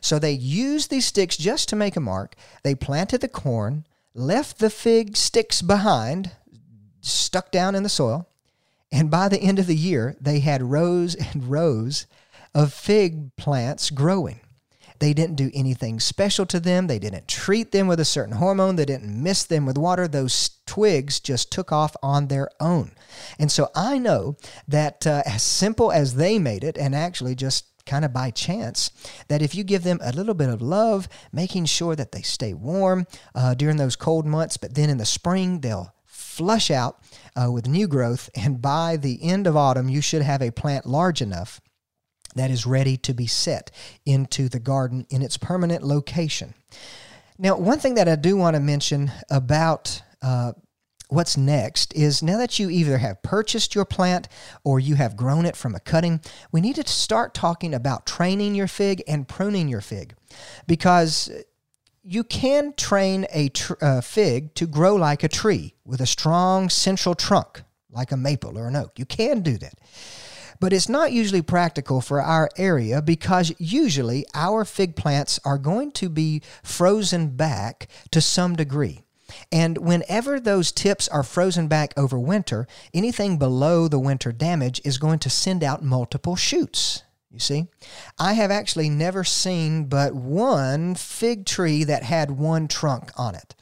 [0.01, 2.35] So they used these sticks just to make a mark.
[2.63, 6.33] They planted the corn, left the fig sticks behind,
[7.01, 8.29] stuck down in the soil,
[8.93, 12.07] and by the end of the year, they had rows and rows
[12.55, 14.41] of fig plants growing.
[15.05, 16.87] They didn't do anything special to them.
[16.87, 18.77] They didn't treat them with a certain hormone.
[18.77, 20.09] They didn't mist them with water.
[20.09, 22.93] Those twigs just took off on their own.
[23.39, 27.67] And so I know that uh, as simple as they made it, and actually just
[27.85, 28.91] kind of by chance
[29.29, 32.55] that if you give them a little bit of love, making sure that they stay
[32.55, 37.05] warm uh, during those cold months, but then in the spring they'll flush out
[37.37, 40.87] uh, with new growth, and by the end of autumn, you should have a plant
[40.87, 41.61] large enough
[42.35, 43.71] that is ready to be set
[44.05, 46.55] into the garden in its permanent location.
[47.39, 50.53] Now, one thing that I do want to mention about uh,
[51.09, 54.29] what's next is now that you either have purchased your plant
[54.63, 56.21] or you have grown it from a cutting,
[56.53, 60.15] we need to start talking about training your fig and pruning your fig
[60.67, 61.31] because
[62.03, 66.69] you can train a tr- uh, fig to grow like a tree with a strong
[66.69, 68.99] central trunk, like a maple or an oak.
[68.99, 69.75] You can do that
[70.61, 75.93] but it's not usually practical for our area because usually our fig plants are going
[75.93, 79.03] to be frozen back to some degree.
[79.51, 84.99] And whenever those tips are frozen back over winter, anything below the winter damage is
[84.99, 87.03] going to send out multiple shoots.
[87.31, 87.67] You see,
[88.17, 93.57] I have actually never seen but one fig tree that had one trunk on it.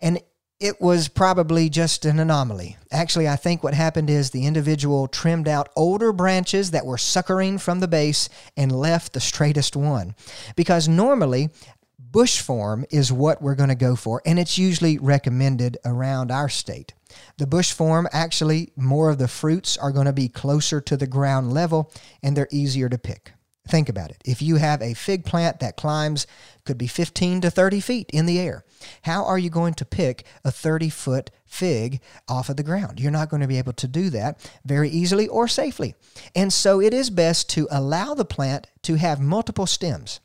[0.00, 0.20] And
[0.58, 2.76] it was probably just an anomaly.
[2.90, 7.58] Actually, I think what happened is the individual trimmed out older branches that were suckering
[7.58, 10.14] from the base and left the straightest one.
[10.56, 11.50] Because normally,
[11.98, 16.48] bush form is what we're going to go for, and it's usually recommended around our
[16.48, 16.94] state.
[17.36, 21.06] The bush form, actually, more of the fruits are going to be closer to the
[21.06, 21.92] ground level
[22.22, 23.32] and they're easier to pick.
[23.68, 24.18] Think about it.
[24.24, 26.26] If you have a fig plant that climbs,
[26.64, 28.64] could be 15 to 30 feet in the air,
[29.02, 33.00] how are you going to pick a 30 foot fig off of the ground?
[33.00, 35.94] You're not going to be able to do that very easily or safely.
[36.34, 40.20] And so it is best to allow the plant to have multiple stems.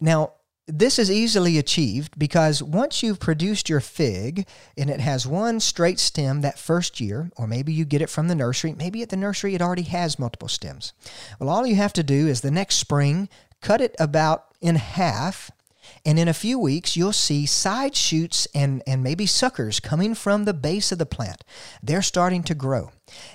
[0.00, 0.34] Now,
[0.66, 4.46] this is easily achieved because once you've produced your fig
[4.76, 8.28] and it has one straight stem that first year, or maybe you get it from
[8.28, 10.92] the nursery, maybe at the nursery it already has multiple stems.
[11.40, 13.28] Well, all you have to do is the next spring,
[13.60, 15.50] cut it about in half,
[16.04, 20.44] and in a few weeks you'll see side shoots and, and maybe suckers coming from
[20.44, 21.42] the base of the plant.
[21.82, 22.92] They're starting to grow.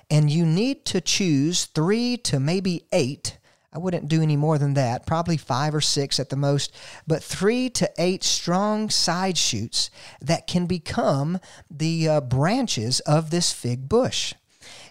[0.09, 3.36] And you need to choose three to maybe eight
[3.77, 6.73] I wouldn't do any more than that, probably five or six at the most,
[7.05, 13.53] but three to eight strong side shoots that can become the uh, branches of this
[13.53, 14.33] fig bush.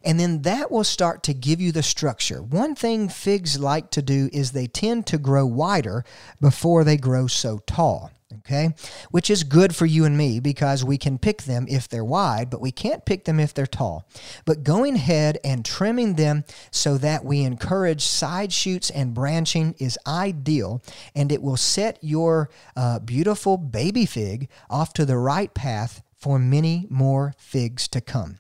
[0.04, 2.40] And then that will start to give you the structure.
[2.40, 6.04] One thing figs like to do is they tend to grow wider
[6.40, 8.12] before they grow so tall.
[8.38, 8.74] Okay?
[9.10, 12.50] Which is good for you and me because we can pick them if they're wide,
[12.50, 14.08] but we can't pick them if they're tall.
[14.44, 19.98] But going ahead and trimming them so that we encourage side shoots and branching is
[20.06, 20.82] ideal,
[21.14, 26.38] and it will set your uh, beautiful baby fig off to the right path for
[26.38, 28.38] many more figs to come.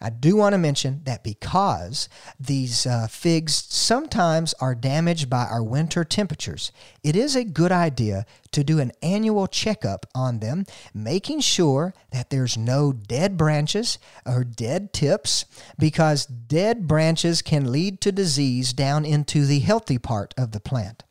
[0.00, 2.08] I do want to mention that because
[2.38, 8.26] these uh, figs sometimes are damaged by our winter temperatures, it is a good idea
[8.52, 14.44] to do an annual checkup on them, making sure that there's no dead branches or
[14.44, 15.44] dead tips,
[15.78, 21.02] because dead branches can lead to disease down into the healthy part of the plant.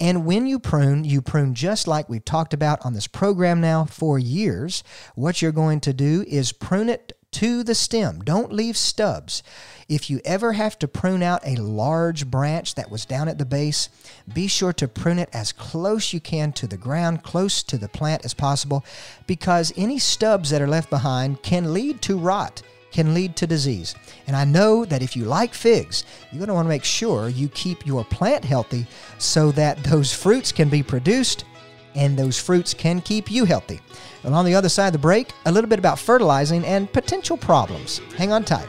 [0.00, 3.84] And when you prune, you prune just like we've talked about on this program now
[3.84, 4.84] for years.
[5.14, 8.20] What you're going to do is prune it to the stem.
[8.20, 9.42] Don't leave stubs.
[9.88, 13.44] If you ever have to prune out a large branch that was down at the
[13.44, 13.88] base,
[14.32, 17.88] be sure to prune it as close you can to the ground, close to the
[17.88, 18.84] plant as possible,
[19.26, 22.62] because any stubs that are left behind can lead to rot
[22.92, 23.94] can lead to disease.
[24.26, 27.28] And I know that if you like figs, you're going to want to make sure
[27.28, 28.86] you keep your plant healthy
[29.18, 31.44] so that those fruits can be produced
[31.94, 33.80] and those fruits can keep you healthy.
[34.24, 37.36] And on the other side of the break, a little bit about fertilizing and potential
[37.36, 38.00] problems.
[38.16, 38.68] Hang on tight.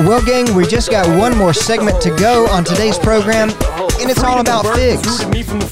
[0.00, 3.50] Well, gang, we just got one more segment to go on today's program,
[4.00, 5.18] and it's all about figs.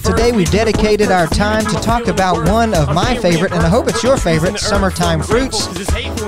[0.02, 3.88] Today, we've dedicated our time to talk about one of my favorite, and I hope
[3.88, 5.66] it's your favorite, summertime fruits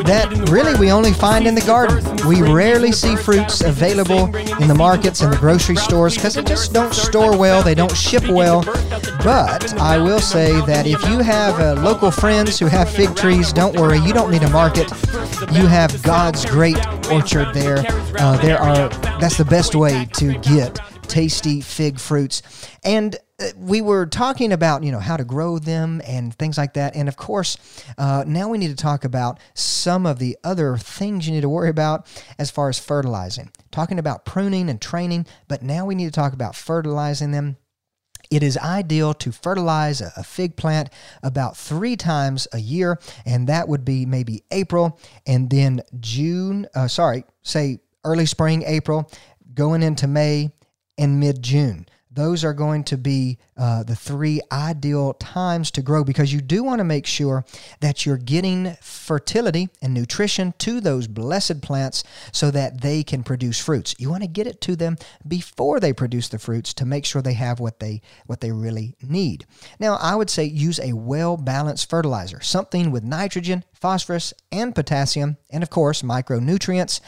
[0.04, 2.02] that really we only find in the garden.
[2.26, 6.72] We rarely see fruits available in the markets and the grocery stores because they just
[6.72, 8.62] don't store well, they don't ship well.
[9.22, 13.52] But I will say that if you have uh, local friends who have fig trees,
[13.52, 14.90] don't worry, you don't need a market.
[15.52, 16.78] You have God's great
[17.10, 17.84] orchard there.
[18.18, 18.88] Uh, there are
[19.20, 22.42] that's the best way to get tasty fig fruits.
[22.84, 26.74] And uh, we were talking about you know how to grow them and things like
[26.74, 27.56] that and of course
[27.96, 31.48] uh, now we need to talk about some of the other things you need to
[31.48, 32.06] worry about
[32.38, 36.34] as far as fertilizing talking about pruning and training but now we need to talk
[36.34, 37.56] about fertilizing them
[38.30, 40.90] it is ideal to fertilize a, fig plant
[41.22, 46.86] about three times a year, and that would be maybe April and then June, uh,
[46.86, 49.10] sorry, say early spring, April,
[49.54, 50.50] going into May
[50.96, 51.86] and mid June.
[52.12, 56.64] Those are going to be uh, the three ideal times to grow because you do
[56.64, 57.44] want to make sure
[57.80, 62.02] that you're getting fertility and nutrition to those blessed plants
[62.32, 63.94] so that they can produce fruits.
[63.98, 64.96] You want to get it to them
[65.26, 68.96] before they produce the fruits to make sure they have what they what they really
[69.02, 69.46] need.
[69.78, 75.62] Now, I would say use a well-balanced fertilizer, something with nitrogen, phosphorus, and potassium, and
[75.62, 77.00] of course, micronutrients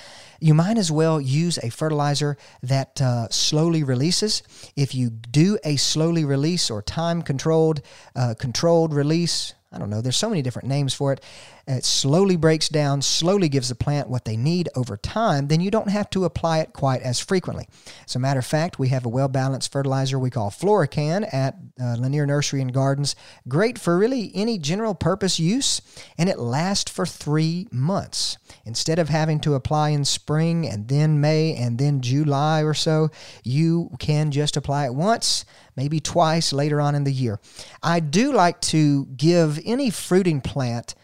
[0.43, 4.43] you might as well use a fertilizer that uh, slowly releases.
[4.75, 7.81] If you do a slowly release or time controlled
[8.17, 11.21] uh, controlled release, I don't know, there's so many different names for it.
[11.67, 15.71] It slowly breaks down, slowly gives the plant what they need over time, then you
[15.71, 17.69] don't have to apply it quite as frequently.
[18.07, 21.57] As a matter of fact, we have a well balanced fertilizer we call Florikan at
[21.81, 23.15] uh, Lanier Nursery and Gardens.
[23.49, 25.81] Great for really any general purpose use,
[26.19, 28.39] and it lasts for three months.
[28.65, 33.11] Instead of having to apply in spring and then May and then July or so,
[33.45, 35.45] you can just apply it once
[35.77, 37.41] maybe twice later on in the year.
[37.83, 40.95] I do like to give any fruiting plant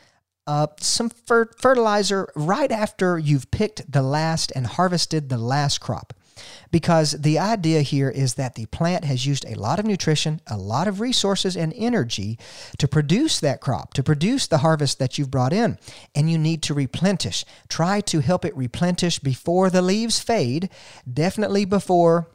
[0.49, 6.15] uh, some fer- fertilizer right after you've picked the last and harvested the last crop.
[6.71, 10.57] Because the idea here is that the plant has used a lot of nutrition, a
[10.57, 12.39] lot of resources and energy
[12.79, 15.79] to produce that crop, to produce the harvest that you've brought in.
[16.15, 17.45] And you need to replenish.
[17.69, 20.71] Try to help it replenish before the leaves fade,
[21.13, 22.29] definitely before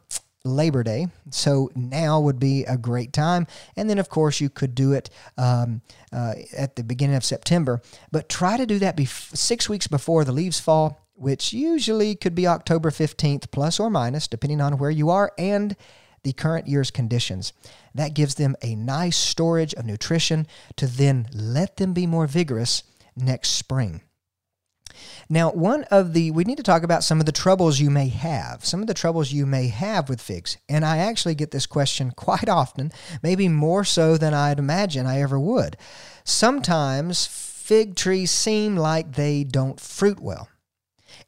[0.44, 1.08] Labor Day.
[1.30, 3.46] So now would be a great time.
[3.76, 5.80] And then, of course, you could do it um,
[6.12, 7.80] uh, at the beginning of September.
[8.12, 12.34] But try to do that bef- six weeks before the leaves fall, which usually could
[12.34, 15.76] be October 15th, plus or minus, depending on where you are and
[16.24, 17.52] the current year's conditions.
[17.94, 22.82] That gives them a nice storage of nutrition to then let them be more vigorous
[23.16, 24.02] next spring.
[25.28, 28.08] Now, one of the, we need to talk about some of the troubles you may
[28.08, 30.56] have, some of the troubles you may have with figs.
[30.68, 32.92] And I actually get this question quite often,
[33.22, 35.76] maybe more so than I'd imagine I ever would.
[36.24, 40.48] Sometimes fig trees seem like they don't fruit well.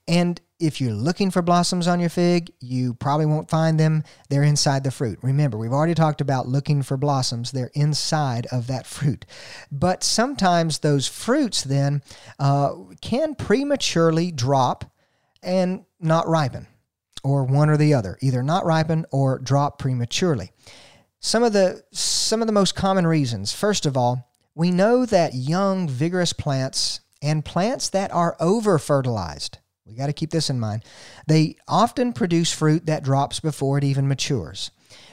[0.09, 4.03] And if you're looking for blossoms on your fig, you probably won't find them.
[4.31, 5.19] They're inside the fruit.
[5.23, 7.53] Remember, we've already talked about looking for blossoms.
[7.53, 9.27] They're inside of that fruit.
[9.71, 12.03] But sometimes those fruits then
[12.39, 14.85] uh, can prematurely drop
[15.43, 16.67] and not ripen,
[17.23, 20.53] or one or the other, either not ripen or drop prematurely.
[21.21, 23.53] Some of the some of the most common reasons.
[23.53, 29.59] First of all, we know that young, vigorous plants and plants that are over fertilized
[29.87, 30.85] we got to keep this in mind.
[31.27, 34.71] They often produce fruit that drops before it even matures.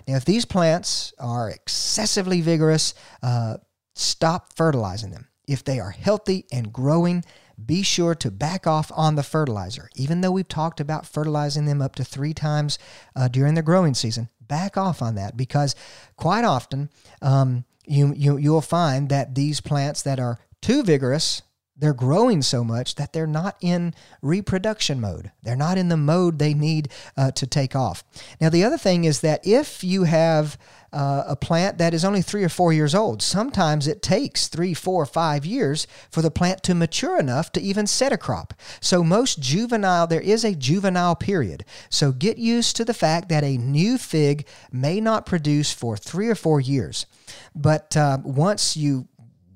[0.08, 3.58] Now, if these plants are excessively vigorous, uh,
[3.96, 5.28] stop fertilizing them.
[5.48, 7.24] If they are healthy and growing,
[7.64, 9.90] be sure to back off on the fertilizer.
[9.96, 12.80] Even though we've talked about fertilizing them up to three times
[13.16, 15.76] uh, during the growing season, back off on that because
[16.16, 16.90] quite often
[17.22, 21.44] um, you, you, you'll find that these plants that are too vigorous
[21.76, 25.32] they're growing so much that they're not in reproduction mode.
[25.42, 28.04] They're not in the mode they need uh, to take off.
[28.40, 30.58] Now, the other thing is that if you have
[30.92, 34.76] uh, a plant that is only three or four years old, sometimes it takes three,
[34.76, 38.54] four, five years for the plant to mature enough to even set a crop.
[38.80, 41.66] So, most juvenile, there is a juvenile period.
[41.90, 46.30] So, get used to the fact that a new fig may not produce for three
[46.30, 47.08] or four years.
[47.56, 49.08] But uh, once you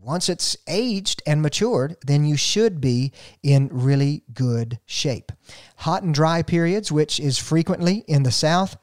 [0.07, 3.11] once it's aged and matured, then you should be
[3.43, 5.33] in really good shape.
[5.79, 8.77] Hot and dry periods, which is frequently in the South,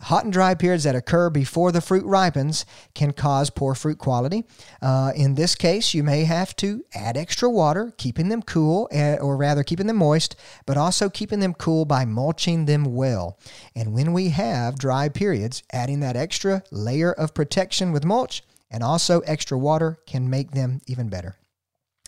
[0.00, 2.64] hot and dry periods that occur before the fruit ripens
[2.94, 4.44] can cause poor fruit quality.
[4.80, 9.16] Uh, in this case, you may have to add extra water, keeping them cool, eh,
[9.16, 13.38] or rather keeping them moist, but also keeping them cool by mulching them well.
[13.76, 18.82] And when we have dry periods, adding that extra layer of protection with mulch and
[18.82, 21.36] also extra water can make them even better.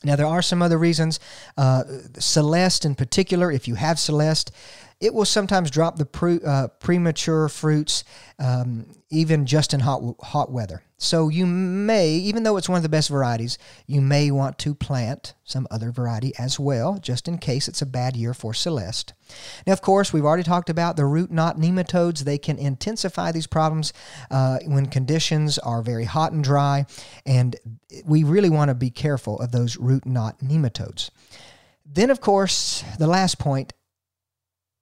[0.05, 1.21] Now, there are some other reasons.
[1.57, 1.85] Uh,
[2.19, 4.51] Celeste, in particular, if you have Celeste,
[5.03, 8.05] it will sometimes drop the pre, uh, premature fruits
[8.39, 10.83] um, even just in hot hot weather.
[10.97, 14.73] So you may, even though it's one of the best varieties, you may want to
[14.73, 19.13] plant some other variety as well, just in case it's a bad year for Celeste.
[19.67, 22.21] Now, of course, we've already talked about the root knot nematodes.
[22.21, 23.93] They can intensify these problems
[24.31, 26.87] uh, when conditions are very hot and dry,
[27.27, 27.57] and
[28.05, 31.11] we really want to be careful of those root knot nematodes.
[31.85, 33.73] Then, of course, the last point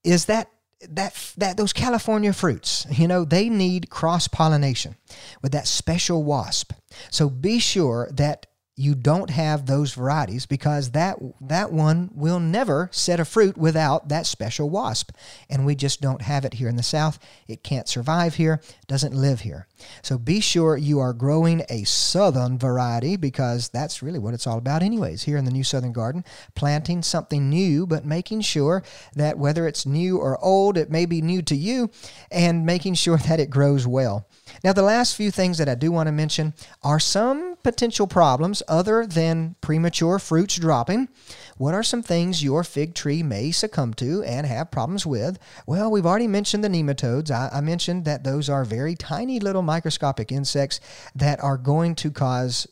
[0.04, 0.50] is that
[0.88, 4.96] that that those California fruits, you know, they need cross pollination
[5.42, 6.72] with that special wasp.
[7.10, 8.46] So be sure that
[8.76, 14.08] you don't have those varieties because that that one will never set a fruit without
[14.08, 15.12] that special wasp.
[15.50, 17.18] And we just don't have it here in the south.
[17.46, 19.66] It can't survive here doesn't live here
[20.02, 24.58] so be sure you are growing a southern variety because that's really what it's all
[24.58, 26.24] about anyways here in the new southern garden
[26.54, 28.82] planting something new but making sure
[29.14, 31.90] that whether it's new or old it may be new to you
[32.30, 34.26] and making sure that it grows well
[34.64, 38.62] now the last few things that I do want to mention are some potential problems
[38.68, 41.08] other than premature fruits dropping.
[41.56, 45.38] What are some things your fig tree may succumb to and have problems with?
[45.66, 47.30] Well, we've already mentioned the nematodes.
[47.30, 50.80] I, I mentioned that those are very tiny little microscopic insects
[51.14, 52.66] that are going to cause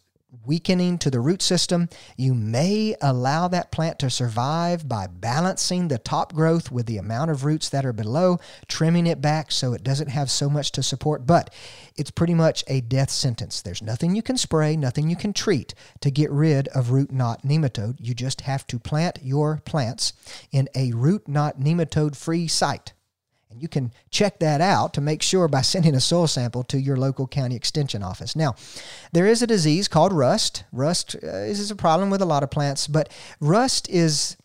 [0.45, 1.89] weakening to the root system.
[2.17, 7.31] You may allow that plant to survive by balancing the top growth with the amount
[7.31, 10.83] of roots that are below, trimming it back so it doesn't have so much to
[10.83, 11.55] support, but
[11.97, 13.63] it's pretty much a death sentence.
[13.63, 17.43] There's nothing you can spray, nothing you can treat to get rid of root knot
[17.43, 17.97] nematode.
[18.01, 20.13] You just have to plant your plants
[20.51, 22.93] in a root knot nematode free site.
[23.59, 26.79] And you can check that out to make sure by sending a soil sample to
[26.79, 28.37] your local county extension office.
[28.37, 28.55] Now,
[29.11, 30.63] there is a disease called rust.
[30.71, 34.37] Rust uh, is a problem with a lot of plants, but rust is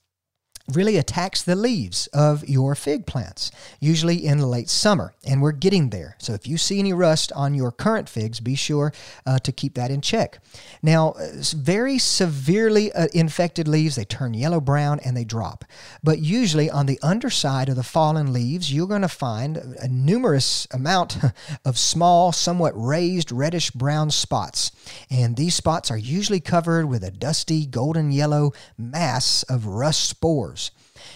[0.72, 3.52] really attacks the leaves of your fig plants,
[3.82, 6.16] usually in late summer, and we're getting there.
[6.20, 8.94] So if you see any rust on your current figs, be sure
[9.26, 10.40] uh, to keep that in check.
[10.82, 15.66] Now, uh, very severely uh, infected leaves, they turn yellow brown and they drop.
[16.02, 20.66] But usually on the underside of the fallen leaves, you're going to find a numerous
[20.72, 21.18] amount
[21.66, 24.72] of small, somewhat raised reddish brown spots.
[25.10, 30.63] And these spots are usually covered with a dusty golden yellow mass of rust spores.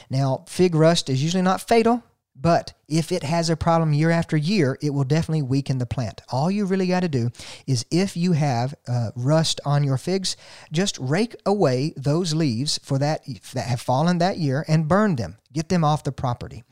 [0.10, 2.04] Now, fig rust is usually not fatal,
[2.36, 6.22] but if it has a problem year after year, it will definitely weaken the plant.
[6.30, 7.32] All you really got to do
[7.66, 10.38] is if you have uh, rust on your figs,
[10.72, 15.38] just rake away those leaves for that that have fallen that year and burn them.
[15.54, 16.64] Get them off the property.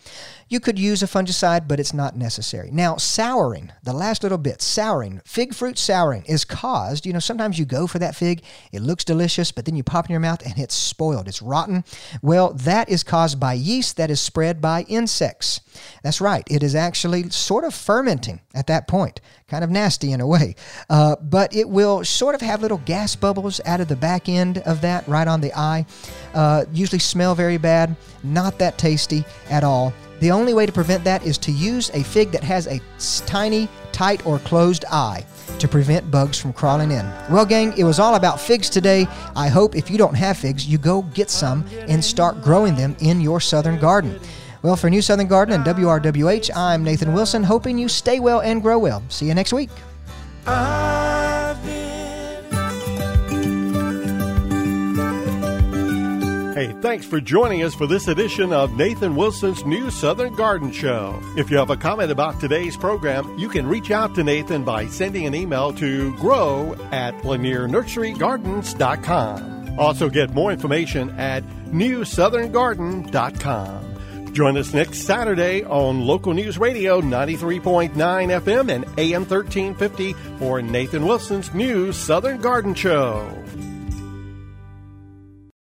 [0.48, 2.70] You could use a fungicide, but it's not necessary.
[2.72, 7.58] Now, souring, the last little bit, souring, fig fruit souring is caused, you know, sometimes
[7.58, 10.46] you go for that fig, it looks delicious, but then you pop in your mouth
[10.46, 11.84] and it's spoiled, it's rotten.
[12.22, 15.62] Well, that is caused by yeast that is spread by insects.
[16.06, 20.22] That's right, it is actually sort of fermenting at that point, kind of nasty in
[20.22, 20.54] a way.
[20.88, 24.60] Uh, but it will sort of have little gas bubbles out of the back end
[24.60, 25.84] of that, right on the eye.
[26.36, 29.92] Uh, usually smell very bad, not that tasty at all.
[30.20, 32.80] The only way to prevent that is to use a fig that has a
[33.26, 35.26] tiny, tight, or closed eye
[35.58, 37.12] to prevent bugs from crawling in.
[37.32, 39.08] Well, gang, it was all about figs today.
[39.36, 42.96] I hope if you don't have figs, you go get some and start growing them
[43.00, 44.20] in your southern garden.
[44.66, 48.64] Well, for New Southern Garden and WRWH, I'm Nathan Wilson, hoping you stay well and
[48.64, 49.04] grow well.
[49.10, 49.70] See you next week.
[56.56, 61.22] Hey, thanks for joining us for this edition of Nathan Wilson's New Southern Garden Show.
[61.38, 64.88] If you have a comment about today's program, you can reach out to Nathan by
[64.88, 69.78] sending an email to grow at lanierNurseryGardens.com.
[69.78, 73.95] Also get more information at newsoutherngarden.com.
[74.36, 81.06] Join us next Saturday on Local News Radio 93.9 FM and AM 1350 for Nathan
[81.06, 83.32] Wilson's New Southern Garden Show.